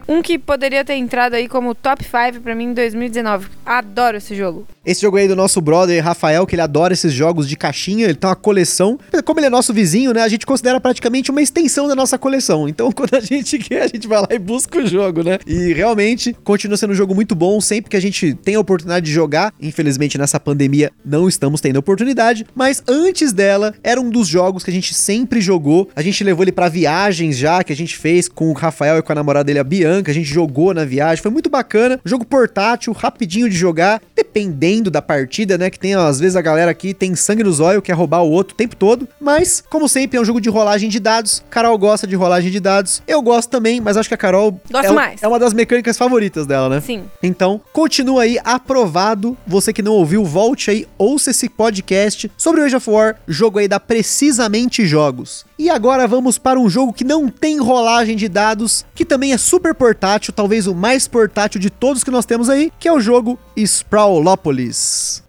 Um 0.09 0.23
que 0.23 0.39
poderia 0.39 0.85
ter 0.85 0.95
entrado 0.95 1.35
aí 1.35 1.49
como 1.49 1.75
top 1.87 2.03
5 2.03 2.43
pra 2.43 2.53
mim 2.53 2.65
em 2.65 2.75
2019. 2.75 3.47
Adoro 3.65 4.17
esse 4.17 4.35
jogo. 4.35 4.67
Esse 4.85 5.03
jogo 5.03 5.19
aí 5.19 5.29
do 5.29 5.37
nosso 5.37 5.61
brother 5.61 6.03
Rafael, 6.03 6.45
que 6.45 6.57
ele 6.57 6.63
adora 6.63 6.93
esses 6.93 7.13
jogos 7.13 7.49
de 7.49 7.57
caixinha, 7.57 8.07
ele 8.07 8.17
tem 8.17 8.29
uma 8.29 8.35
coleção. 8.35 8.99
Como 9.25 9.39
ele 9.39 9.47
é 9.47 9.51
nosso 9.51 9.73
vizinho, 9.73 10.13
né? 10.13 10.23
A 10.23 10.29
gente 10.29 10.45
considera 10.45 10.81
praticamente 10.81 11.31
uma 11.31 11.41
extensão 11.41 11.87
da 11.87 11.95
nossa 11.95 12.19
coleção. 12.19 12.69
Então, 12.69 12.91
quando 12.93 13.15
a 13.15 13.21
gente 13.21 13.57
quer, 13.59 13.83
a 13.83 13.87
gente 13.87 14.09
vai 14.09 14.21
lá 14.21 14.27
e 14.31 14.39
busca 14.39 14.79
o 14.81 14.87
jogo, 14.87 15.23
né? 15.23 15.39
E 15.47 15.73
realmente 15.75 16.33
continua 16.43 16.77
sendo 16.77 16.91
um 16.91 16.97
jogo 16.97 17.15
muito 17.15 17.37
bom. 17.37 17.61
Sempre 17.61 17.89
que 17.89 17.97
a 17.97 18.01
gente 18.01 18.35
tem 18.35 18.57
a 18.57 18.61
oportunidade 18.61 19.07
de 19.07 19.13
jogar, 19.13 19.55
infelizmente 19.61 20.19
nessa 20.19 20.41
pandemia 20.41 20.91
não 21.05 21.29
estamos 21.29 21.61
tendo 21.61 21.77
oportunidade, 21.77 22.45
mas 22.53 22.83
antes 22.89 23.33
dela, 23.33 23.73
era 23.85 24.01
um 24.01 24.11
dos 24.11 24.27
jogos 24.27 24.65
que 24.65 24.71
a 24.71 24.75
gente 24.75 24.93
sempre 24.93 25.41
jogou. 25.41 25.89
A 25.95 26.03
gente 26.03 26.25
levou 26.25 26.43
ele 26.43 26.53
pra 26.53 26.69
viagens 26.69 27.39
já, 27.39 27.63
que 27.63 27.73
a 27.73 27.77
gente 27.77 27.97
fez 27.97 28.29
com 28.29 28.51
o 28.51 28.55
Rafael 28.55 28.99
e 28.99 29.03
com 29.03 29.13
a 29.13 29.15
namorada 29.15 29.45
dele, 29.45 29.61
a 29.61 29.65
Bianca. 29.65 30.11
A 30.11 30.15
gente 30.15 30.29
jogou 30.29 30.75
na 30.75 30.85
viagem, 30.85 31.23
foi 31.23 31.31
muito 31.31 31.49
bacana. 31.49 31.76
Jogo 32.05 32.25
portátil, 32.25 32.93
rapidinho 32.93 33.49
de 33.49 33.57
jogar, 33.57 34.01
dependendo 34.15 34.91
da 34.91 35.03
partida, 35.03 35.57
né? 35.59 35.71
Que 35.71 35.79
tem, 35.79 35.95
às 35.95 36.19
vezes, 36.19 36.37
a 36.37 36.43
galera 36.43 36.71
aqui 36.71 36.95
tem 36.95 37.15
sangue 37.15 37.43
nos 37.43 37.61
olhos, 37.61 37.83
quer 37.83 37.93
roubar 37.93 38.23
o 38.23 38.31
outro 38.31 38.55
o 38.55 38.57
tempo 38.57 38.77
todo. 38.77 39.09
Mas, 39.21 39.63
como 39.69 39.89
sempre, 39.89 40.19
é 40.19 40.21
um 40.21 40.25
jogo 40.25 40.41
de 40.41 40.49
rolagem 40.49 40.89
de 40.89 41.01
dados. 41.01 41.43
Carol 41.51 41.77
gosta 41.79 42.07
de 42.07 42.15
rolagem 42.15 42.51
de 42.51 42.61
dados. 42.61 43.03
Eu 43.07 43.23
gosto 43.23 43.51
também, 43.51 43.81
mas 43.81 43.97
acho 43.97 44.09
que 44.09 44.15
a 44.15 44.19
Carol 44.19 44.61
Gosto 44.71 44.91
é, 44.91 44.93
mais. 44.93 45.23
é 45.23 45.29
uma 45.29 45.39
das 45.39 45.53
mecânicas 45.53 45.97
favoritas 45.97 46.47
dela, 46.47 46.69
né? 46.69 46.81
Sim. 46.81 47.05
Então, 47.23 47.61
continua 47.73 48.23
aí 48.23 48.39
aprovado. 48.45 49.37
Você 49.47 49.73
que 49.73 49.83
não 49.83 49.93
ouviu, 49.93 50.25
volte 50.25 50.71
aí, 50.71 50.87
ouça 50.99 51.31
esse 51.31 51.49
podcast 51.49 52.31
sobre 52.37 52.61
o 52.61 52.65
Age 52.65 52.77
of 52.77 52.91
War, 52.91 53.17
jogo 53.27 53.59
aí 53.59 53.69
da 53.69 53.81
Precisamente 53.81 54.87
Jogos. 54.87 55.45
E 55.59 55.71
agora 55.71 56.07
vamos 56.07 56.37
para 56.39 56.61
um 56.61 56.69
jogo 56.69 56.93
que 56.93 57.05
não 57.05 57.29
tem 57.29 57.59
rolagem 57.59 58.17
de 58.17 58.29
dados, 58.29 58.85
que 58.95 59.05
também 59.05 59.33
é 59.33 59.39
super 59.39 59.75
portátil, 59.75 60.33
talvez 60.33 60.67
o 60.67 60.75
mais 60.75 61.09
portátil 61.09 61.61
de 61.61 61.66
todos 61.71 62.05
que 62.05 62.11
nós 62.11 62.25
temos 62.25 62.49
aí, 62.49 62.73
que 62.79 62.89
é 62.89 62.93
o 62.93 63.01
jogo 63.01 63.39
Sprawlopolis. 63.57 65.26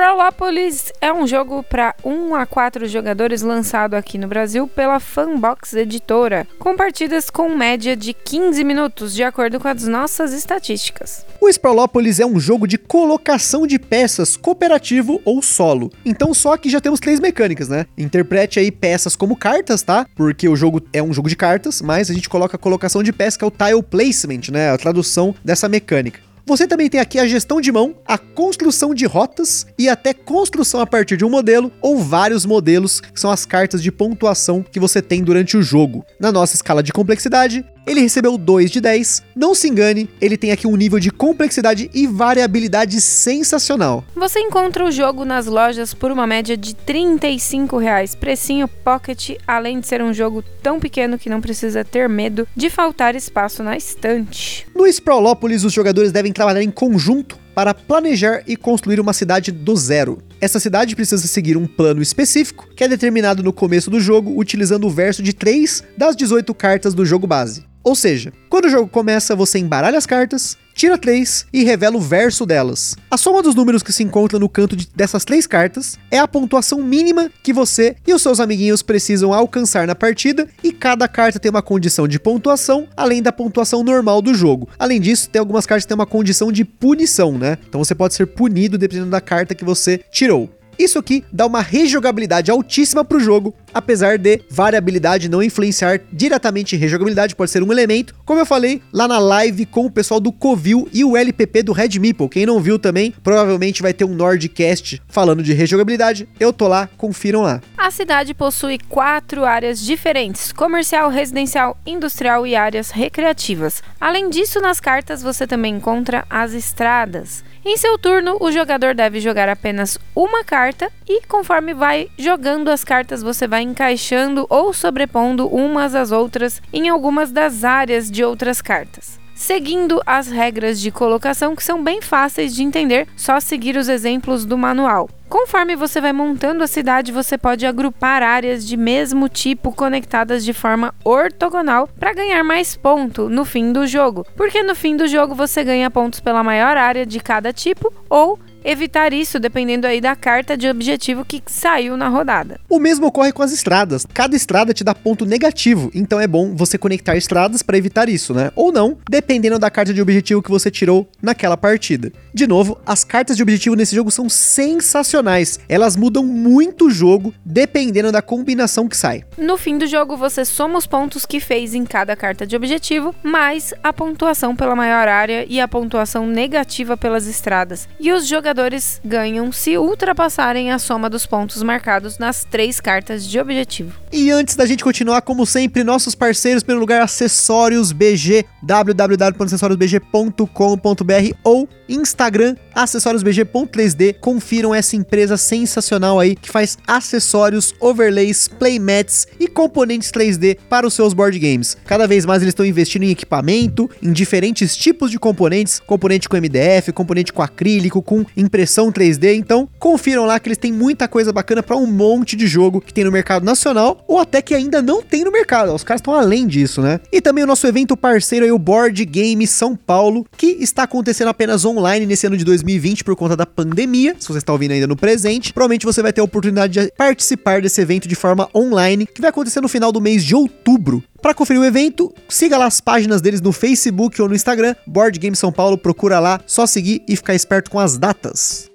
Sprawlopolis 0.00 0.90
é 0.98 1.12
um 1.12 1.26
jogo 1.26 1.62
para 1.62 1.94
1 2.02 2.34
a 2.34 2.46
4 2.46 2.88
jogadores 2.88 3.42
lançado 3.42 3.92
aqui 3.92 4.16
no 4.16 4.26
Brasil 4.26 4.66
pela 4.66 4.98
Fanbox 4.98 5.74
Editora, 5.74 6.48
com 6.58 6.74
partidas 6.74 7.28
com 7.28 7.54
média 7.54 7.94
de 7.94 8.14
15 8.14 8.64
minutos, 8.64 9.14
de 9.14 9.22
acordo 9.22 9.60
com 9.60 9.68
as 9.68 9.86
nossas 9.86 10.32
estatísticas. 10.32 11.26
O 11.38 11.50
Sprawlopolis 11.50 12.18
é 12.18 12.24
um 12.24 12.40
jogo 12.40 12.66
de 12.66 12.78
colocação 12.78 13.66
de 13.66 13.78
peças 13.78 14.38
cooperativo 14.38 15.20
ou 15.22 15.42
solo. 15.42 15.92
Então 16.02 16.32
só 16.32 16.56
que 16.56 16.70
já 16.70 16.80
temos 16.80 16.98
três 16.98 17.20
mecânicas, 17.20 17.68
né? 17.68 17.84
Interprete 17.98 18.58
aí 18.58 18.72
peças 18.72 19.14
como 19.14 19.36
cartas, 19.36 19.82
tá? 19.82 20.06
Porque 20.16 20.48
o 20.48 20.56
jogo 20.56 20.80
é 20.94 21.02
um 21.02 21.12
jogo 21.12 21.28
de 21.28 21.36
cartas, 21.36 21.82
mas 21.82 22.10
a 22.10 22.14
gente 22.14 22.30
coloca 22.30 22.56
a 22.56 22.58
colocação 22.58 23.02
de 23.02 23.12
peças 23.12 23.36
que 23.36 23.44
é 23.44 23.46
o 23.46 23.50
tile 23.50 23.82
placement, 23.82 24.50
né? 24.50 24.70
A 24.70 24.78
tradução 24.78 25.34
dessa 25.44 25.68
mecânica. 25.68 26.29
Você 26.50 26.66
também 26.66 26.90
tem 26.90 27.00
aqui 27.00 27.16
a 27.16 27.28
gestão 27.28 27.60
de 27.60 27.70
mão, 27.70 27.94
a 28.04 28.18
construção 28.18 28.92
de 28.92 29.06
rotas 29.06 29.64
e 29.78 29.88
até 29.88 30.12
construção 30.12 30.80
a 30.80 30.86
partir 30.86 31.16
de 31.16 31.24
um 31.24 31.30
modelo 31.30 31.70
ou 31.80 31.96
vários 31.96 32.44
modelos, 32.44 33.00
que 33.00 33.20
são 33.20 33.30
as 33.30 33.46
cartas 33.46 33.80
de 33.80 33.92
pontuação 33.92 34.60
que 34.60 34.80
você 34.80 35.00
tem 35.00 35.22
durante 35.22 35.56
o 35.56 35.62
jogo. 35.62 36.04
Na 36.18 36.32
nossa 36.32 36.56
escala 36.56 36.82
de 36.82 36.92
complexidade, 36.92 37.64
ele 37.86 38.00
recebeu 38.00 38.36
2 38.36 38.70
de 38.70 38.80
10. 38.80 39.22
Não 39.34 39.54
se 39.54 39.68
engane, 39.68 40.08
ele 40.20 40.36
tem 40.36 40.52
aqui 40.52 40.66
um 40.66 40.76
nível 40.76 40.98
de 40.98 41.10
complexidade 41.10 41.90
e 41.92 42.06
variabilidade 42.06 43.00
sensacional. 43.00 44.04
Você 44.14 44.40
encontra 44.40 44.84
o 44.84 44.90
jogo 44.90 45.24
nas 45.24 45.46
lojas 45.46 45.94
por 45.94 46.10
uma 46.10 46.26
média 46.26 46.56
de 46.56 46.74
35 46.74 47.78
reais, 47.78 48.14
precinho 48.14 48.68
pocket, 48.68 49.36
além 49.46 49.80
de 49.80 49.86
ser 49.86 50.02
um 50.02 50.12
jogo 50.12 50.42
tão 50.62 50.78
pequeno 50.78 51.18
que 51.18 51.30
não 51.30 51.40
precisa 51.40 51.84
ter 51.84 52.08
medo 52.08 52.46
de 52.54 52.70
faltar 52.70 53.14
espaço 53.14 53.62
na 53.62 53.76
estante. 53.76 54.66
No 54.74 54.86
Sprawlopolis, 54.86 55.64
os 55.64 55.72
jogadores 55.72 56.12
devem 56.12 56.32
trabalhar 56.32 56.62
em 56.62 56.70
conjunto 56.70 57.38
para 57.54 57.74
planejar 57.74 58.42
e 58.46 58.56
construir 58.56 59.00
uma 59.00 59.12
cidade 59.12 59.52
do 59.52 59.76
zero. 59.76 60.18
Essa 60.40 60.58
cidade 60.58 60.96
precisa 60.96 61.26
seguir 61.26 61.58
um 61.58 61.66
plano 61.66 62.00
específico, 62.00 62.66
que 62.74 62.82
é 62.82 62.88
determinado 62.88 63.42
no 63.42 63.52
começo 63.52 63.90
do 63.90 64.00
jogo 64.00 64.34
utilizando 64.38 64.86
o 64.86 64.90
verso 64.90 65.22
de 65.22 65.34
3 65.34 65.84
das 65.98 66.16
18 66.16 66.54
cartas 66.54 66.94
do 66.94 67.04
jogo 67.04 67.26
base. 67.26 67.64
Ou 67.82 67.94
seja, 67.94 68.32
quando 68.48 68.66
o 68.66 68.70
jogo 68.70 68.88
começa, 68.88 69.34
você 69.34 69.58
embaralha 69.58 69.96
as 69.96 70.04
cartas, 70.04 70.56
tira 70.74 70.98
três 70.98 71.46
e 71.52 71.64
revela 71.64 71.96
o 71.96 72.00
verso 72.00 72.44
delas. 72.44 72.96
A 73.10 73.16
soma 73.16 73.42
dos 73.42 73.54
números 73.54 73.82
que 73.82 73.92
se 73.92 74.02
encontra 74.02 74.38
no 74.38 74.48
canto 74.48 74.76
de, 74.76 74.88
dessas 74.94 75.24
três 75.24 75.46
cartas 75.46 75.98
é 76.10 76.18
a 76.18 76.28
pontuação 76.28 76.82
mínima 76.82 77.30
que 77.42 77.52
você 77.52 77.96
e 78.06 78.12
os 78.12 78.22
seus 78.22 78.38
amiguinhos 78.38 78.82
precisam 78.82 79.32
alcançar 79.32 79.86
na 79.86 79.94
partida, 79.94 80.46
e 80.62 80.72
cada 80.72 81.08
carta 81.08 81.38
tem 81.38 81.50
uma 81.50 81.62
condição 81.62 82.06
de 82.06 82.18
pontuação, 82.18 82.86
além 82.96 83.22
da 83.22 83.32
pontuação 83.32 83.82
normal 83.82 84.20
do 84.20 84.34
jogo. 84.34 84.68
Além 84.78 85.00
disso, 85.00 85.28
tem 85.30 85.40
algumas 85.40 85.66
cartas 85.66 85.84
que 85.84 85.88
têm 85.88 85.94
uma 85.94 86.06
condição 86.06 86.52
de 86.52 86.64
punição, 86.64 87.38
né? 87.38 87.56
Então 87.68 87.82
você 87.82 87.94
pode 87.94 88.14
ser 88.14 88.26
punido 88.26 88.76
dependendo 88.76 89.10
da 89.10 89.20
carta 89.20 89.54
que 89.54 89.64
você 89.64 90.00
tirou. 90.10 90.50
Isso 90.80 90.98
aqui 90.98 91.22
dá 91.30 91.44
uma 91.44 91.60
rejogabilidade 91.60 92.50
altíssima 92.50 93.04
para 93.04 93.18
o 93.18 93.20
jogo, 93.20 93.54
apesar 93.74 94.16
de 94.16 94.40
variabilidade 94.48 95.28
não 95.28 95.42
influenciar 95.42 96.00
diretamente 96.10 96.74
em 96.74 96.78
rejogabilidade, 96.78 97.36
pode 97.36 97.50
ser 97.50 97.62
um 97.62 97.70
elemento, 97.70 98.14
como 98.24 98.40
eu 98.40 98.46
falei 98.46 98.80
lá 98.90 99.06
na 99.06 99.18
live 99.18 99.66
com 99.66 99.84
o 99.84 99.90
pessoal 99.90 100.18
do 100.18 100.32
Covil 100.32 100.88
e 100.90 101.04
o 101.04 101.18
LPP 101.18 101.64
do 101.64 101.72
Red 101.72 101.98
Meeple. 101.98 102.30
Quem 102.30 102.46
não 102.46 102.58
viu 102.60 102.78
também, 102.78 103.12
provavelmente 103.22 103.82
vai 103.82 103.92
ter 103.92 104.06
um 104.06 104.14
Nordcast 104.14 105.02
falando 105.06 105.42
de 105.42 105.52
rejogabilidade. 105.52 106.26
Eu 106.40 106.50
tô 106.50 106.66
lá, 106.66 106.88
confiram 106.96 107.42
lá. 107.42 107.60
A 107.76 107.90
cidade 107.90 108.32
possui 108.32 108.78
quatro 108.88 109.44
áreas 109.44 109.82
diferentes: 109.82 110.50
comercial, 110.50 111.10
residencial, 111.10 111.76
industrial 111.86 112.46
e 112.46 112.56
áreas 112.56 112.90
recreativas. 112.90 113.82
Além 114.00 114.30
disso, 114.30 114.62
nas 114.62 114.80
cartas 114.80 115.22
você 115.22 115.46
também 115.46 115.74
encontra 115.74 116.24
as 116.30 116.54
estradas. 116.54 117.44
Em 117.62 117.76
seu 117.76 117.98
turno, 117.98 118.38
o 118.40 118.50
jogador 118.50 118.94
deve 118.94 119.20
jogar 119.20 119.46
apenas 119.48 119.98
uma 120.16 120.42
carta 120.42 120.90
e, 121.06 121.20
conforme 121.26 121.74
vai 121.74 122.08
jogando 122.18 122.70
as 122.70 122.82
cartas, 122.82 123.22
você 123.22 123.46
vai 123.46 123.60
encaixando 123.60 124.46
ou 124.48 124.72
sobrepondo 124.72 125.46
umas 125.46 125.94
às 125.94 126.10
outras 126.10 126.62
em 126.72 126.88
algumas 126.88 127.30
das 127.30 127.62
áreas 127.62 128.10
de 128.10 128.24
outras 128.24 128.62
cartas. 128.62 129.20
Seguindo 129.34 130.00
as 130.06 130.28
regras 130.28 130.80
de 130.80 130.90
colocação 130.90 131.54
que 131.54 131.62
são 131.62 131.84
bem 131.84 132.00
fáceis 132.00 132.54
de 132.54 132.62
entender, 132.62 133.06
só 133.14 133.38
seguir 133.38 133.76
os 133.76 133.88
exemplos 133.88 134.46
do 134.46 134.56
manual. 134.56 135.08
Conforme 135.30 135.76
você 135.76 136.00
vai 136.00 136.12
montando 136.12 136.64
a 136.64 136.66
cidade, 136.66 137.12
você 137.12 137.38
pode 137.38 137.64
agrupar 137.64 138.20
áreas 138.20 138.66
de 138.66 138.76
mesmo 138.76 139.28
tipo 139.28 139.70
conectadas 139.70 140.44
de 140.44 140.52
forma 140.52 140.92
ortogonal 141.04 141.86
para 141.86 142.12
ganhar 142.12 142.42
mais 142.42 142.76
ponto 142.76 143.28
no 143.28 143.44
fim 143.44 143.72
do 143.72 143.86
jogo. 143.86 144.26
Porque 144.36 144.60
no 144.64 144.74
fim 144.74 144.96
do 144.96 145.06
jogo 145.06 145.32
você 145.32 145.62
ganha 145.62 145.88
pontos 145.88 146.18
pela 146.18 146.42
maior 146.42 146.76
área 146.76 147.06
de 147.06 147.20
cada 147.20 147.52
tipo 147.52 147.94
ou 148.08 148.40
evitar 148.64 149.12
isso 149.12 149.38
dependendo 149.38 149.86
aí 149.86 150.00
da 150.00 150.14
carta 150.14 150.56
de 150.56 150.68
objetivo 150.68 151.24
que 151.24 151.42
saiu 151.46 151.96
na 151.96 152.08
rodada. 152.08 152.60
O 152.68 152.78
mesmo 152.78 153.06
ocorre 153.06 153.32
com 153.32 153.42
as 153.42 153.52
estradas. 153.52 154.06
Cada 154.12 154.36
estrada 154.36 154.74
te 154.74 154.84
dá 154.84 154.94
ponto 154.94 155.24
negativo, 155.24 155.90
então 155.94 156.20
é 156.20 156.26
bom 156.26 156.54
você 156.54 156.76
conectar 156.76 157.16
estradas 157.16 157.62
para 157.62 157.78
evitar 157.78 158.08
isso, 158.08 158.34
né? 158.34 158.50
Ou 158.54 158.72
não, 158.72 158.98
dependendo 159.08 159.58
da 159.58 159.70
carta 159.70 159.94
de 159.94 160.02
objetivo 160.02 160.42
que 160.42 160.50
você 160.50 160.70
tirou 160.70 161.08
naquela 161.22 161.56
partida. 161.56 162.12
De 162.32 162.46
novo, 162.46 162.78
as 162.84 163.04
cartas 163.04 163.36
de 163.36 163.42
objetivo 163.42 163.74
nesse 163.74 163.94
jogo 163.94 164.10
são 164.10 164.28
sensacionais. 164.28 165.58
Elas 165.68 165.96
mudam 165.96 166.24
muito 166.24 166.86
o 166.86 166.90
jogo 166.90 167.32
dependendo 167.44 168.12
da 168.12 168.22
combinação 168.22 168.88
que 168.88 168.96
sai. 168.96 169.24
No 169.38 169.56
fim 169.56 169.78
do 169.78 169.86
jogo, 169.86 170.16
você 170.16 170.44
soma 170.44 170.78
os 170.78 170.86
pontos 170.86 171.24
que 171.26 171.40
fez 171.40 171.74
em 171.74 171.84
cada 171.84 172.14
carta 172.14 172.46
de 172.46 172.56
objetivo, 172.56 173.14
mais 173.22 173.72
a 173.82 173.92
pontuação 173.92 174.54
pela 174.54 174.76
maior 174.76 175.08
área 175.08 175.46
e 175.48 175.60
a 175.60 175.68
pontuação 175.68 176.26
negativa 176.26 176.96
pelas 176.96 177.26
estradas. 177.26 177.88
E 177.98 178.12
os 178.12 178.26
jogadores 178.26 178.49
jogadores 178.50 179.00
ganham 179.04 179.52
se 179.52 179.78
ultrapassarem 179.78 180.72
a 180.72 180.78
soma 180.78 181.08
dos 181.08 181.24
pontos 181.24 181.62
marcados 181.62 182.18
nas 182.18 182.44
três 182.44 182.80
cartas 182.80 183.24
de 183.24 183.38
objetivo. 183.38 183.96
E 184.12 184.28
antes 184.30 184.56
da 184.56 184.66
gente 184.66 184.82
continuar, 184.82 185.22
como 185.22 185.46
sempre, 185.46 185.84
nossos 185.84 186.16
parceiros 186.16 186.64
pelo 186.64 186.80
lugar 186.80 187.00
Acessórios 187.00 187.92
BG, 187.92 188.44
www.acessoriosbg.com.br 188.60 191.36
ou 191.44 191.68
Instagram 191.88 192.56
acessoriosbg.3d. 192.74 194.16
Confiram 194.20 194.74
essa 194.74 194.96
empresa 194.96 195.36
sensacional 195.36 196.18
aí 196.18 196.34
que 196.34 196.50
faz 196.50 196.78
acessórios, 196.86 197.74
overlays, 197.80 198.48
playmats 198.48 199.26
e 199.38 199.46
componentes 199.46 200.10
3D 200.10 200.58
para 200.68 200.86
os 200.86 200.94
seus 200.94 201.12
board 201.12 201.38
games. 201.38 201.76
Cada 201.84 202.06
vez 202.06 202.24
mais 202.24 202.42
eles 202.42 202.52
estão 202.52 202.66
investindo 202.66 203.02
em 203.02 203.10
equipamento, 203.10 203.90
em 204.02 204.12
diferentes 204.12 204.76
tipos 204.76 205.10
de 205.10 205.18
componentes, 205.18 205.80
componente 205.80 206.28
com 206.28 206.36
MDF, 206.36 206.92
componente 206.92 207.32
com 207.32 207.42
acrílico, 207.42 208.02
com 208.02 208.24
impressão 208.40 208.90
3D. 208.90 209.34
Então, 209.36 209.68
confiram 209.78 210.24
lá 210.24 210.38
que 210.40 210.48
eles 210.48 210.58
têm 210.58 210.72
muita 210.72 211.06
coisa 211.06 211.32
bacana 211.32 211.62
para 211.62 211.76
um 211.76 211.86
monte 211.86 212.36
de 212.36 212.46
jogo 212.46 212.80
que 212.80 212.92
tem 212.92 213.04
no 213.04 213.12
mercado 213.12 213.44
nacional 213.44 214.04
ou 214.08 214.18
até 214.18 214.42
que 214.42 214.54
ainda 214.54 214.82
não 214.82 215.02
tem 215.02 215.24
no 215.24 215.30
mercado. 215.30 215.74
Os 215.74 215.84
caras 215.84 216.00
estão 216.00 216.14
além 216.14 216.46
disso, 216.46 216.80
né? 216.80 217.00
E 217.12 217.20
também 217.20 217.44
o 217.44 217.46
nosso 217.46 217.66
evento 217.66 217.96
parceiro 217.96 218.44
aí, 218.44 218.52
o 218.52 218.58
Board 218.58 219.04
Game 219.04 219.46
São 219.46 219.76
Paulo, 219.76 220.26
que 220.36 220.56
está 220.60 220.84
acontecendo 220.84 221.28
apenas 221.28 221.64
online 221.64 222.06
nesse 222.06 222.26
ano 222.26 222.36
de 222.36 222.44
2020 222.44 223.04
por 223.04 223.16
conta 223.16 223.36
da 223.36 223.46
pandemia. 223.46 224.16
Se 224.18 224.28
você 224.28 224.38
está 224.38 224.52
ouvindo 224.52 224.72
ainda 224.72 224.86
no 224.86 224.96
presente, 224.96 225.52
provavelmente 225.52 225.86
você 225.86 226.02
vai 226.02 226.12
ter 226.12 226.20
a 226.20 226.24
oportunidade 226.24 226.80
de 226.80 226.92
participar 226.96 227.60
desse 227.60 227.80
evento 227.80 228.08
de 228.08 228.14
forma 228.14 228.48
online, 228.54 229.06
que 229.06 229.20
vai 229.20 229.30
acontecer 229.30 229.60
no 229.60 229.68
final 229.68 229.92
do 229.92 230.00
mês 230.00 230.24
de 230.24 230.34
outubro. 230.34 231.02
Para 231.20 231.34
conferir 231.34 231.60
o 231.60 231.64
evento, 231.64 232.14
siga 232.28 232.56
lá 232.56 232.64
as 232.64 232.80
páginas 232.80 233.20
deles 233.20 233.42
no 233.42 233.52
Facebook 233.52 234.20
ou 234.22 234.28
no 234.28 234.34
Instagram, 234.34 234.74
Board 234.86 235.18
Game 235.18 235.36
São 235.36 235.52
Paulo, 235.52 235.76
procura 235.76 236.18
lá, 236.18 236.40
só 236.46 236.66
seguir 236.66 237.02
e 237.06 237.14
ficar 237.14 237.34
esperto 237.34 237.70
com 237.70 237.78
as 237.78 237.98
datas. 237.98 238.69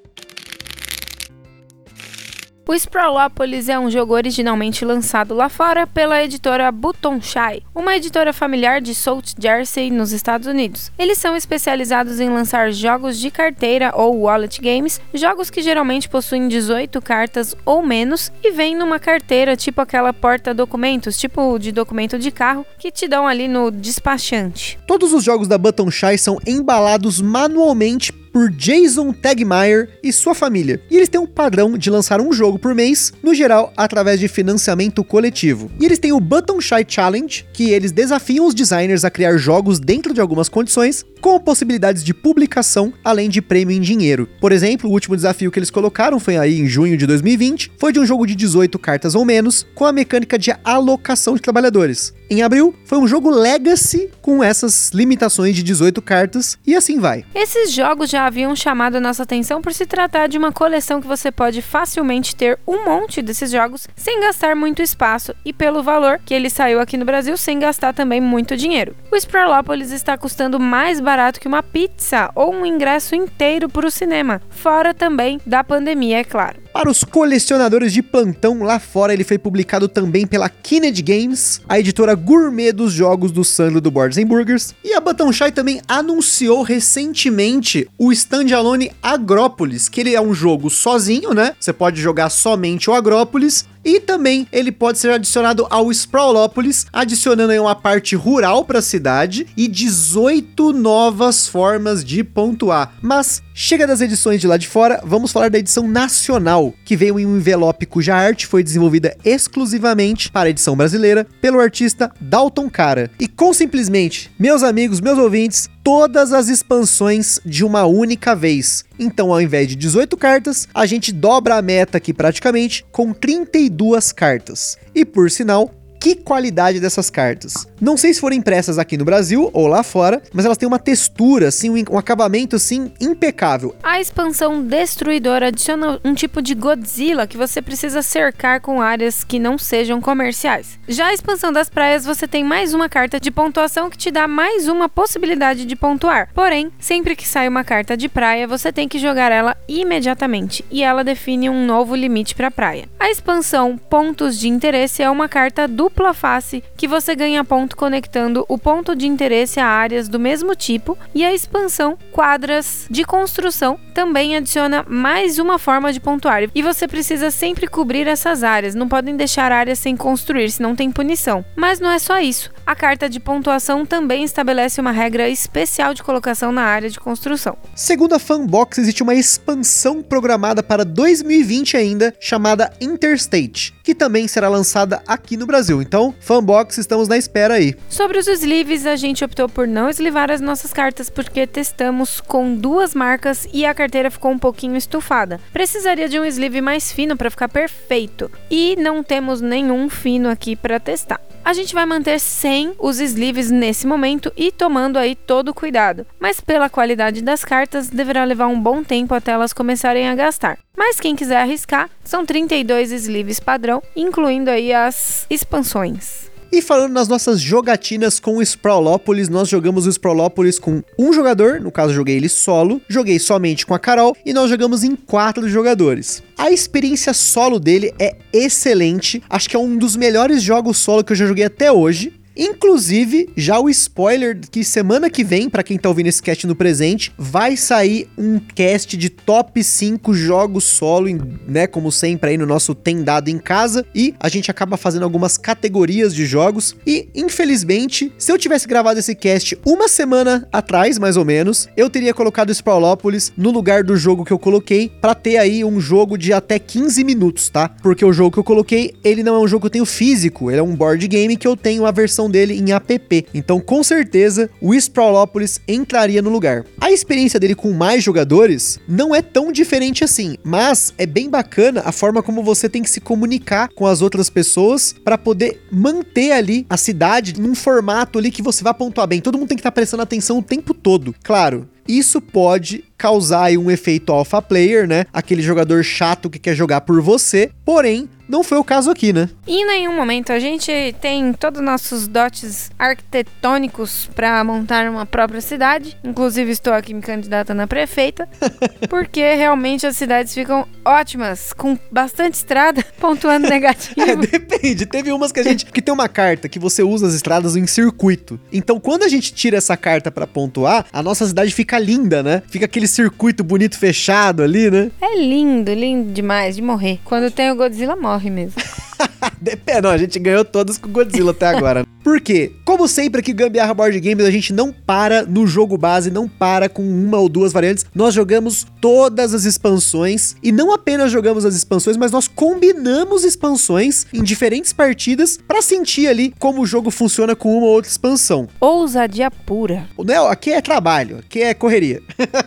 O 2.67 2.73
Sprawlopolis 2.73 3.69
é 3.69 3.77
um 3.77 3.91
jogo 3.91 4.15
originalmente 4.15 4.83
lançado 4.83 5.35
lá 5.35 5.49
fora 5.49 5.85
pela 5.85 6.23
editora 6.23 6.71
Button 6.71 7.21
Shy, 7.21 7.61
uma 7.75 7.95
editora 7.95 8.33
familiar 8.33 8.81
de 8.81 8.95
South 8.95 9.35
Jersey, 9.39 9.91
nos 9.91 10.11
Estados 10.11 10.47
Unidos. 10.47 10.91
Eles 10.97 11.19
são 11.19 11.35
especializados 11.35 12.19
em 12.19 12.27
lançar 12.27 12.71
jogos 12.71 13.19
de 13.19 13.29
carteira 13.29 13.91
ou 13.95 14.21
wallet 14.21 14.59
games, 14.59 14.99
jogos 15.13 15.51
que 15.51 15.61
geralmente 15.61 16.09
possuem 16.09 16.47
18 16.47 16.99
cartas 17.03 17.55
ou 17.63 17.83
menos 17.83 18.31
e 18.43 18.49
vêm 18.49 18.75
numa 18.75 18.97
carteira 18.97 19.55
tipo 19.55 19.79
aquela 19.79 20.11
porta-documentos, 20.11 21.17
tipo 21.17 21.59
de 21.59 21.71
documento 21.71 22.17
de 22.17 22.31
carro, 22.31 22.65
que 22.79 22.89
te 22.89 23.07
dão 23.07 23.27
ali 23.27 23.47
no 23.47 23.69
despachante. 23.69 24.79
Todos 24.87 25.13
os 25.13 25.23
jogos 25.23 25.47
da 25.47 25.59
Button 25.59 25.91
Shy 25.91 26.17
são 26.17 26.39
embalados 26.47 27.21
manualmente 27.21 28.11
por 28.35 28.51
Jason 28.51 29.13
Tegmeyer 29.13 29.87
e 30.03 30.11
sua 30.11 30.35
família. 30.35 30.81
E 30.91 30.97
eles 30.97 31.07
têm 31.07 31.21
um 31.21 31.25
padrão 31.25 31.77
de 31.77 31.89
lançar 31.89 32.19
um 32.19 32.33
jogo 32.33 32.59
por 32.59 32.75
mês, 32.75 33.13
no 33.23 33.33
geral 33.33 33.71
através 33.77 34.19
de 34.19 34.27
financiamento 34.27 35.05
coletivo. 35.05 35.71
E 35.79 35.85
eles 35.85 35.99
têm 35.99 36.11
o 36.11 36.19
Button 36.19 36.59
Shy 36.59 36.85
Challenge, 36.85 37.45
que 37.53 37.69
eles 37.69 37.93
desafiam 37.93 38.45
os 38.45 38.53
designers 38.53 39.05
a 39.05 39.09
criar 39.09 39.37
jogos 39.37 39.79
dentro 39.79 40.13
de 40.13 40.19
algumas 40.19 40.49
condições, 40.49 41.05
com 41.21 41.39
possibilidades 41.39 42.03
de 42.03 42.13
publicação, 42.13 42.93
além 43.05 43.29
de 43.29 43.41
prêmio 43.41 43.75
em 43.75 43.79
dinheiro. 43.79 44.27
Por 44.41 44.51
exemplo, 44.51 44.89
o 44.89 44.93
último 44.93 45.15
desafio 45.15 45.49
que 45.49 45.57
eles 45.57 45.71
colocaram 45.71 46.19
foi 46.19 46.35
aí 46.35 46.59
em 46.59 46.67
junho 46.67 46.97
de 46.97 47.07
2020, 47.07 47.71
foi 47.79 47.93
de 47.93 48.01
um 48.01 48.05
jogo 48.05 48.27
de 48.27 48.35
18 48.35 48.77
cartas 48.77 49.15
ou 49.15 49.23
menos, 49.23 49.65
com 49.73 49.85
a 49.85 49.93
mecânica 49.93 50.37
de 50.37 50.53
alocação 50.61 51.35
de 51.35 51.41
trabalhadores. 51.41 52.13
Em 52.29 52.41
abril, 52.41 52.75
foi 52.85 52.97
um 52.97 53.07
jogo 53.07 53.29
Legacy 53.29 54.09
com 54.21 54.43
essas 54.43 54.91
limitações 54.91 55.55
de 55.55 55.61
18 55.61 56.01
cartas 56.01 56.57
e 56.65 56.75
assim 56.75 56.99
vai. 56.99 57.23
Esses 57.33 57.71
jogos 57.71 58.09
haviam 58.25 58.55
chamado 58.55 58.95
a 58.95 58.99
nossa 58.99 59.23
atenção 59.23 59.61
por 59.61 59.73
se 59.73 59.85
tratar 59.85 60.27
de 60.27 60.37
uma 60.37 60.51
coleção 60.51 60.99
que 60.99 61.07
você 61.07 61.31
pode 61.31 61.61
facilmente 61.61 62.35
ter 62.35 62.59
um 62.67 62.83
monte 62.85 63.21
desses 63.21 63.51
jogos 63.51 63.87
sem 63.95 64.19
gastar 64.21 64.55
muito 64.55 64.81
espaço 64.81 65.35
e 65.45 65.53
pelo 65.53 65.83
valor 65.83 66.19
que 66.25 66.33
ele 66.33 66.49
saiu 66.49 66.79
aqui 66.79 66.97
no 66.97 67.05
Brasil 67.05 67.37
sem 67.37 67.59
gastar 67.59 67.93
também 67.93 68.19
muito 68.19 68.57
dinheiro. 68.57 68.95
O 69.11 69.15
Sprawlopolis 69.15 69.91
está 69.91 70.17
custando 70.17 70.59
mais 70.59 70.99
barato 70.99 71.39
que 71.39 71.47
uma 71.47 71.63
pizza 71.63 72.31
ou 72.35 72.53
um 72.53 72.65
ingresso 72.65 73.15
inteiro 73.15 73.69
para 73.69 73.87
o 73.87 73.91
cinema, 73.91 74.41
fora 74.49 74.93
também 74.93 75.39
da 75.45 75.63
pandemia, 75.63 76.19
é 76.19 76.23
claro. 76.23 76.64
Para 76.75 76.91
os 76.91 77.05
colecionadores 77.05 77.93
de 77.93 78.01
plantão 78.01 78.61
lá 78.61 78.79
fora, 78.79 79.13
ele 79.13 79.23
foi 79.23 79.37
publicado 79.37 79.87
também 79.87 80.27
pela 80.27 80.49
Kined 80.49 81.01
Games, 81.01 81.61
a 81.69 81.79
editora 81.79 82.13
gourmet 82.15 82.73
dos 82.73 82.91
jogos 82.91 83.31
do 83.31 83.45
Sandro 83.45 83.79
do 83.79 83.89
Boards 83.89 84.21
Burgers. 84.25 84.75
E 84.83 84.93
a 84.93 85.01
Shy 85.31 85.53
também 85.53 85.79
anunciou 85.87 86.63
recentemente 86.63 87.87
o 87.97 88.11
standalone 88.11 88.91
Agrópolis, 89.01 89.87
que 89.87 90.01
ele 90.01 90.15
é 90.15 90.21
um 90.21 90.33
jogo 90.33 90.69
sozinho, 90.69 91.33
né? 91.33 91.53
Você 91.57 91.71
pode 91.71 92.01
jogar 92.01 92.29
somente 92.29 92.89
o 92.89 92.93
Agrópolis, 92.93 93.65
e 93.85 93.99
também 93.99 94.47
ele 94.51 94.71
pode 94.71 94.97
ser 94.97 95.11
adicionado 95.11 95.67
ao 95.69 95.91
Sprawlopolis, 95.91 96.87
adicionando 96.91 97.53
aí 97.53 97.59
uma 97.59 97.75
parte 97.75 98.15
rural 98.15 98.65
para 98.65 98.79
a 98.79 98.81
cidade 98.81 99.45
e 99.55 99.67
18 99.67 100.73
novas 100.73 101.47
formas 101.47 102.03
de 102.03 102.23
pontuar. 102.23 102.93
Mas 103.01 103.43
chega 103.53 103.85
das 103.85 104.01
edições 104.01 104.41
de 104.41 104.47
lá 104.47 104.57
de 104.57 104.67
fora, 104.67 104.99
vamos 105.05 105.31
falar 105.31 105.49
da 105.49 105.59
edição 105.59 105.87
nacional, 105.87 106.73
que 106.83 106.97
veio 106.97 107.19
em 107.19 107.25
um 107.25 107.37
envelope 107.37 107.85
cuja 107.85 108.15
arte 108.15 108.47
foi 108.47 108.63
desenvolvida 108.63 109.15
exclusivamente 109.23 110.31
para 110.31 110.47
a 110.47 110.49
edição 110.49 110.75
brasileira 110.75 111.27
pelo 111.39 111.59
artista 111.59 112.11
Dalton 112.19 112.69
Cara. 112.69 113.11
E 113.19 113.27
com 113.27 113.53
simplesmente, 113.53 114.31
meus 114.39 114.63
amigos, 114.63 114.99
meus 114.99 115.19
ouvintes, 115.19 115.69
todas 115.85 116.33
as 116.33 116.49
expansões 116.49 117.39
de 117.45 117.63
uma 117.63 117.85
única 117.85 118.35
vez. 118.35 118.83
Então, 118.97 119.31
ao 119.31 119.39
invés 119.39 119.67
de 119.67 119.75
18 119.75 120.17
cartas, 120.17 120.67
a 120.73 120.83
gente 120.87 121.11
dobra 121.11 121.57
a 121.57 121.61
meta 121.61 121.99
aqui 121.99 122.11
praticamente 122.11 122.83
com 122.91 123.13
32 123.13 124.11
cartas. 124.11 124.79
E 124.95 125.05
por 125.05 125.29
sinal, 125.29 125.71
que 126.05 126.13
qualidade 126.13 126.79
dessas 126.79 127.09
cartas. 127.09 127.67
Não 127.81 127.97
sei 127.97 128.13
se 128.13 128.21
foram 128.21 128.35
impressas 128.35 128.77
aqui 128.77 128.95
no 128.95 129.03
Brasil 129.03 129.49
ou 129.51 129.65
lá 129.65 129.81
fora, 129.81 130.21
mas 130.31 130.45
elas 130.45 130.55
têm 130.55 130.67
uma 130.67 130.77
textura, 130.77 131.47
assim, 131.47 131.71
um, 131.71 131.97
acabamento, 131.97 132.55
assim, 132.55 132.91
impecável. 133.01 133.75
A 133.81 133.99
expansão 133.99 134.61
Destruidora 134.61 135.47
adiciona 135.47 135.99
um 136.05 136.13
tipo 136.13 136.43
de 136.43 136.53
Godzilla 136.53 137.25
que 137.25 137.37
você 137.37 137.59
precisa 137.59 138.03
cercar 138.03 138.61
com 138.61 138.83
áreas 138.83 139.23
que 139.23 139.39
não 139.39 139.57
sejam 139.57 139.99
comerciais. 139.99 140.77
Já 140.87 141.07
a 141.07 141.13
expansão 141.13 141.51
das 141.51 141.69
praias, 141.69 142.05
você 142.05 142.27
tem 142.27 142.43
mais 142.43 142.75
uma 142.75 142.87
carta 142.87 143.19
de 143.19 143.31
pontuação 143.31 143.89
que 143.89 143.97
te 143.97 144.11
dá 144.11 144.27
mais 144.27 144.67
uma 144.67 144.87
possibilidade 144.87 145.65
de 145.65 145.75
pontuar. 145.75 146.29
Porém, 146.35 146.71
sempre 146.79 147.15
que 147.15 147.27
sai 147.27 147.47
uma 147.47 147.63
carta 147.63 147.97
de 147.97 148.07
praia, 148.07 148.47
você 148.47 148.71
tem 148.71 148.87
que 148.87 148.99
jogar 148.99 149.31
ela 149.31 149.57
imediatamente 149.67 150.63
e 150.69 150.83
ela 150.83 151.03
define 151.03 151.49
um 151.49 151.65
novo 151.65 151.95
limite 151.95 152.35
para 152.35 152.49
a 152.49 152.51
praia. 152.51 152.87
A 152.99 153.09
expansão 153.09 153.75
Pontos 153.75 154.37
de 154.37 154.47
Interesse 154.47 155.01
é 155.01 155.09
uma 155.09 155.27
carta 155.27 155.67
dupla 155.67 155.94
face 156.13 156.63
que 156.77 156.87
você 156.87 157.15
ganha 157.15 157.43
ponto 157.43 157.75
conectando 157.75 158.45
o 158.47 158.57
ponto 158.57 158.95
de 158.95 159.07
interesse 159.07 159.59
a 159.59 159.67
áreas 159.67 160.07
do 160.07 160.19
mesmo 160.19 160.55
tipo, 160.55 160.97
e 161.13 161.23
a 161.23 161.33
expansão 161.33 161.97
Quadras 162.11 162.85
de 162.89 163.03
Construção 163.03 163.79
também 163.93 164.35
adiciona 164.35 164.85
mais 164.87 165.39
uma 165.39 165.57
forma 165.57 165.91
de 165.93 165.99
pontuar. 165.99 166.43
E 166.53 166.61
você 166.61 166.87
precisa 166.87 167.31
sempre 167.31 167.67
cobrir 167.67 168.07
essas 168.07 168.43
áreas, 168.43 168.75
não 168.75 168.89
podem 168.89 169.15
deixar 169.15 169.51
áreas 169.51 169.79
sem 169.79 169.95
construir, 169.95 170.51
senão 170.51 170.75
tem 170.75 170.91
punição. 170.91 171.45
Mas 171.55 171.79
não 171.79 171.89
é 171.89 171.99
só 171.99 172.19
isso. 172.19 172.51
A 172.65 172.75
carta 172.75 173.07
de 173.07 173.19
pontuação 173.19 173.85
também 173.85 174.23
estabelece 174.23 174.81
uma 174.81 174.91
regra 174.91 175.29
especial 175.29 175.93
de 175.93 176.03
colocação 176.03 176.51
na 176.51 176.63
área 176.63 176.89
de 176.89 176.99
construção. 176.99 177.57
Segundo 177.73 178.13
a 178.13 178.19
Fanbox, 178.19 178.77
existe 178.77 179.03
uma 179.03 179.15
expansão 179.15 180.01
programada 180.01 180.61
para 180.61 180.83
2020 180.83 181.77
ainda, 181.77 182.13
chamada 182.19 182.71
Interstate, 182.81 183.73
que 183.83 183.95
também 183.95 184.27
será 184.27 184.49
lançada 184.49 185.01
aqui 185.07 185.37
no 185.37 185.45
Brasil. 185.45 185.84
Então, 185.85 186.15
Fanbox, 186.19 186.79
estamos 186.79 187.07
na 187.07 187.15
espera 187.15 187.53
aí. 187.53 187.75
Sobre 187.87 188.17
os 188.17 188.27
sleeves, 188.27 188.87
a 188.87 188.95
gente 188.95 189.23
optou 189.23 189.47
por 189.47 189.67
não 189.67 189.87
eslivar 189.87 190.31
as 190.31 190.41
nossas 190.41 190.73
cartas 190.73 191.11
porque 191.11 191.45
testamos 191.45 192.19
com 192.19 192.55
duas 192.55 192.95
marcas 192.95 193.47
e 193.53 193.65
a 193.67 193.73
carteira 193.73 194.09
ficou 194.09 194.31
um 194.31 194.39
pouquinho 194.39 194.75
estufada. 194.75 195.39
Precisaria 195.53 196.09
de 196.09 196.19
um 196.19 196.25
sleeve 196.25 196.59
mais 196.59 196.91
fino 196.91 197.15
para 197.15 197.29
ficar 197.29 197.49
perfeito 197.49 198.31
e 198.49 198.75
não 198.77 199.03
temos 199.03 199.41
nenhum 199.41 199.87
fino 199.87 200.27
aqui 200.27 200.55
para 200.55 200.79
testar. 200.79 201.21
A 201.45 201.53
gente 201.53 201.75
vai 201.75 201.85
manter 201.85 202.19
sem 202.19 202.73
os 202.79 202.99
sleeves 202.99 203.51
nesse 203.51 203.85
momento 203.85 204.33
e 204.35 204.51
tomando 204.51 204.97
aí 204.97 205.15
todo 205.15 205.49
o 205.49 205.53
cuidado, 205.53 206.03
mas 206.19 206.41
pela 206.41 206.71
qualidade 206.71 207.21
das 207.21 207.45
cartas 207.45 207.87
deverá 207.87 208.23
levar 208.23 208.47
um 208.47 208.59
bom 208.59 208.83
tempo 208.83 209.13
até 209.13 209.33
elas 209.33 209.53
começarem 209.53 210.09
a 210.09 210.15
gastar. 210.15 210.57
Mas 210.75 210.99
quem 210.99 211.15
quiser 211.15 211.37
arriscar, 211.37 211.87
são 212.03 212.25
32 212.25 212.91
sleeves 212.91 213.39
padrão, 213.39 213.83
incluindo 213.95 214.49
aí 214.49 214.73
as 214.73 215.27
expansões. 215.29 216.31
E 216.55 216.61
falando 216.61 216.93
nas 216.93 217.09
nossas 217.09 217.41
jogatinas 217.41 218.17
com 218.17 218.37
o 218.37 218.41
Sprawlopolis, 218.41 219.27
nós 219.27 219.49
jogamos 219.49 219.85
o 219.85 219.89
Sprawlopolis 219.89 220.57
com 220.57 220.81
um 220.97 221.11
jogador, 221.11 221.59
no 221.59 221.69
caso 221.69 221.93
joguei 221.93 222.15
ele 222.15 222.29
solo, 222.29 222.81
joguei 222.87 223.19
somente 223.19 223.65
com 223.65 223.73
a 223.73 223.79
Carol 223.79 224.15
e 224.25 224.31
nós 224.31 224.49
jogamos 224.49 224.81
em 224.81 224.95
quatro 224.95 225.49
jogadores. 225.49 226.23
A 226.37 226.49
experiência 226.49 227.13
solo 227.13 227.59
dele 227.59 227.93
é 227.99 228.15
excelente, 228.31 229.21
acho 229.29 229.49
que 229.49 229.55
é 229.57 229.59
um 229.59 229.75
dos 229.75 229.97
melhores 229.97 230.41
jogos 230.41 230.77
solo 230.77 231.03
que 231.03 231.11
eu 231.11 231.17
já 231.17 231.25
joguei 231.25 231.43
até 231.43 231.69
hoje. 231.69 232.13
Inclusive, 232.35 233.29
já 233.35 233.59
o 233.59 233.69
spoiler 233.69 234.39
que 234.51 234.63
semana 234.63 235.09
que 235.09 235.23
vem, 235.23 235.49
para 235.49 235.63
quem 235.63 235.77
tá 235.77 235.89
ouvindo 235.89 236.07
esse 236.07 236.21
cast 236.21 236.45
no 236.45 236.55
presente, 236.55 237.11
vai 237.17 237.55
sair 237.55 238.07
um 238.17 238.39
cast 238.39 238.97
de 238.97 239.09
top 239.09 239.63
5 239.63 240.13
jogos 240.13 240.63
solo, 240.63 241.07
né, 241.47 241.67
como 241.67 241.91
sempre 241.91 242.31
aí 242.31 242.37
no 242.37 242.45
nosso 242.45 242.73
Tem 242.73 243.03
Dado 243.03 243.29
em 243.29 243.37
Casa, 243.37 243.85
e 243.93 244.13
a 244.19 244.27
gente 244.27 244.49
acaba 244.51 244.77
fazendo 244.77 245.03
algumas 245.03 245.37
categorias 245.37 246.13
de 246.13 246.25
jogos, 246.25 246.75
e 246.85 247.07
infelizmente, 247.13 248.11
se 248.17 248.31
eu 248.31 248.37
tivesse 248.37 248.67
gravado 248.67 248.99
esse 248.99 249.15
cast 249.15 249.57
uma 249.65 249.87
semana 249.87 250.47
atrás, 250.51 250.97
mais 250.97 251.17
ou 251.17 251.25
menos, 251.25 251.69
eu 251.77 251.89
teria 251.89 252.13
colocado 252.13 252.53
Sprawlopolis 252.53 253.31
no 253.37 253.51
lugar 253.51 253.83
do 253.83 253.95
jogo 253.95 254.25
que 254.25 254.33
eu 254.33 254.39
coloquei, 254.39 254.91
para 255.01 255.15
ter 255.15 255.37
aí 255.37 255.63
um 255.63 255.79
jogo 255.79 256.17
de 256.17 256.33
até 256.33 256.59
15 256.59 257.03
minutos, 257.03 257.49
tá? 257.49 257.69
Porque 257.81 258.03
o 258.03 258.13
jogo 258.13 258.31
que 258.31 258.39
eu 258.39 258.43
coloquei, 258.43 258.93
ele 259.03 259.23
não 259.23 259.35
é 259.35 259.39
um 259.39 259.47
jogo 259.47 259.61
que 259.61 259.67
eu 259.67 259.71
tenho 259.71 259.85
físico, 259.85 260.49
ele 260.49 260.59
é 260.59 260.63
um 260.63 260.75
board 260.75 261.07
game 261.07 261.37
que 261.37 261.47
eu 261.47 261.55
tenho 261.55 261.85
a 261.85 261.91
versão 261.91 262.24
dele 262.29 262.59
em 262.59 262.71
app. 262.71 263.25
Então, 263.33 263.59
com 263.59 263.83
certeza, 263.83 264.49
o 264.61 264.73
Sprawlopolis 264.73 265.59
entraria 265.67 266.21
no 266.21 266.29
lugar. 266.29 266.65
A 266.79 266.91
experiência 266.91 267.39
dele 267.39 267.55
com 267.55 267.71
mais 267.71 268.03
jogadores 268.03 268.79
não 268.87 269.13
é 269.13 269.21
tão 269.21 269.51
diferente 269.51 270.03
assim, 270.03 270.37
mas 270.43 270.93
é 270.97 271.05
bem 271.05 271.29
bacana 271.29 271.81
a 271.85 271.91
forma 271.91 272.21
como 272.21 272.43
você 272.43 272.69
tem 272.69 272.81
que 272.81 272.89
se 272.89 272.99
comunicar 272.99 273.69
com 273.75 273.85
as 273.85 274.01
outras 274.01 274.29
pessoas 274.29 274.93
para 274.93 275.17
poder 275.17 275.61
manter 275.71 276.31
ali 276.31 276.65
a 276.69 276.77
cidade 276.77 277.39
num 277.39 277.55
formato 277.55 278.19
ali 278.19 278.31
que 278.31 278.41
você 278.41 278.63
vai 278.63 278.73
pontuar 278.73 279.07
bem. 279.07 279.21
Todo 279.21 279.37
mundo 279.37 279.49
tem 279.49 279.57
que 279.57 279.61
estar 279.61 279.71
tá 279.71 279.75
prestando 279.75 280.03
atenção 280.03 280.39
o 280.39 280.43
tempo 280.43 280.73
todo. 280.73 281.15
Claro, 281.23 281.67
isso 281.87 282.19
pode 282.19 282.83
causar 282.97 283.51
um 283.51 283.69
efeito 283.69 284.11
alpha 284.11 284.41
player, 284.41 284.87
né? 284.87 285.05
Aquele 285.13 285.41
jogador 285.41 285.83
chato 285.83 286.29
que 286.29 286.39
quer 286.39 286.55
jogar 286.55 286.81
por 286.81 287.01
você. 287.01 287.51
Porém, 287.63 288.09
não 288.27 288.43
foi 288.43 288.57
o 288.57 288.63
caso 288.63 288.89
aqui, 288.89 289.13
né? 289.13 289.29
Em 289.47 289.65
nenhum 289.65 289.95
momento 289.95 290.31
a 290.31 290.39
gente 290.39 290.95
tem 290.99 291.31
todos 291.33 291.59
os 291.59 291.65
nossos 291.65 292.07
dotes 292.07 292.71
arquitetônicos 292.77 294.09
para 294.15 294.43
montar 294.43 294.89
uma 294.89 295.05
própria 295.05 295.41
cidade. 295.41 295.97
Inclusive 296.03 296.51
estou 296.51 296.73
aqui 296.73 296.93
me 296.93 297.01
candidatando 297.01 297.61
a 297.61 297.67
prefeita, 297.67 298.27
porque 298.89 299.35
realmente 299.35 299.85
as 299.85 299.95
cidades 299.95 300.33
ficam 300.33 300.67
ótimas, 300.83 301.53
com 301.53 301.77
bastante 301.91 302.35
estrada, 302.35 302.83
pontuando 302.99 303.47
negativo. 303.47 304.01
É, 304.01 304.15
depende. 304.15 304.85
Teve 304.85 305.11
umas 305.11 305.31
que 305.31 305.39
a 305.39 305.43
gente 305.43 305.65
que 305.65 305.81
tem 305.81 305.93
uma 305.93 306.09
carta 306.09 306.49
que 306.49 306.59
você 306.59 306.83
usa 306.83 307.07
as 307.07 307.13
estradas 307.13 307.55
em 307.55 307.67
circuito. 307.67 308.39
Então, 308.51 308.79
quando 308.79 309.03
a 309.03 309.07
gente 309.07 309.33
tira 309.33 309.57
essa 309.57 309.77
carta 309.77 310.11
para 310.11 310.25
pontuar, 310.25 310.85
a 310.91 311.03
nossa 311.03 311.25
cidade 311.25 311.51
fica 311.51 311.77
linda, 311.77 312.23
né? 312.23 312.41
Fica 312.47 312.65
aquele 312.65 312.87
circuito 312.87 313.43
bonito 313.43 313.77
fechado 313.77 314.43
ali, 314.43 314.69
né? 314.71 314.91
É 315.01 315.19
lindo, 315.19 315.73
lindo 315.73 316.11
demais 316.11 316.55
de 316.55 316.61
morrer. 316.61 316.99
Quando 317.03 317.31
tem 317.31 317.51
o 317.51 317.55
Godzilla 317.55 317.95
morre 317.95 318.14
mesmo. 318.23 318.61
Depende, 319.39 319.81
não, 319.81 319.89
a 319.89 319.97
gente 319.97 320.17
ganhou 320.19 320.43
todas 320.43 320.77
com 320.77 320.89
Godzilla 320.89 321.31
até 321.31 321.47
agora. 321.47 321.84
Por 322.15 322.21
quê? 322.21 322.53
Como 322.63 322.87
sempre 322.87 323.19
aqui 323.19 323.33
Gambiarra 323.33 323.73
Board 323.73 323.99
Games, 323.99 324.25
a 324.25 324.31
gente 324.31 324.53
não 324.53 324.71
para 324.71 325.23
no 325.23 325.45
jogo 325.45 325.77
base, 325.77 326.09
não 326.09 326.29
para 326.29 326.69
com 326.69 326.81
uma 326.81 327.17
ou 327.17 327.27
duas 327.27 327.51
variantes. 327.51 327.85
Nós 327.93 328.13
jogamos 328.13 328.65
todas 328.79 329.33
as 329.33 329.43
expansões 329.43 330.33
e 330.41 330.49
não 330.49 330.71
apenas 330.71 331.11
jogamos 331.11 331.43
as 331.43 331.53
expansões, 331.55 331.97
mas 331.97 332.13
nós 332.13 332.25
combinamos 332.25 333.25
expansões 333.25 334.05
em 334.13 334.23
diferentes 334.23 334.71
partidas 334.71 335.37
para 335.45 335.61
sentir 335.61 336.07
ali 336.07 336.33
como 336.39 336.61
o 336.61 336.65
jogo 336.65 336.89
funciona 336.89 337.35
com 337.35 337.57
uma 337.57 337.67
ou 337.67 337.73
outra 337.73 337.91
expansão. 337.91 338.47
Ousadia 338.61 339.29
pura. 339.29 339.85
Não, 339.97 340.27
aqui 340.27 340.51
é 340.51 340.61
trabalho, 340.61 341.17
aqui 341.17 341.41
é 341.41 341.53
correria. 341.53 342.01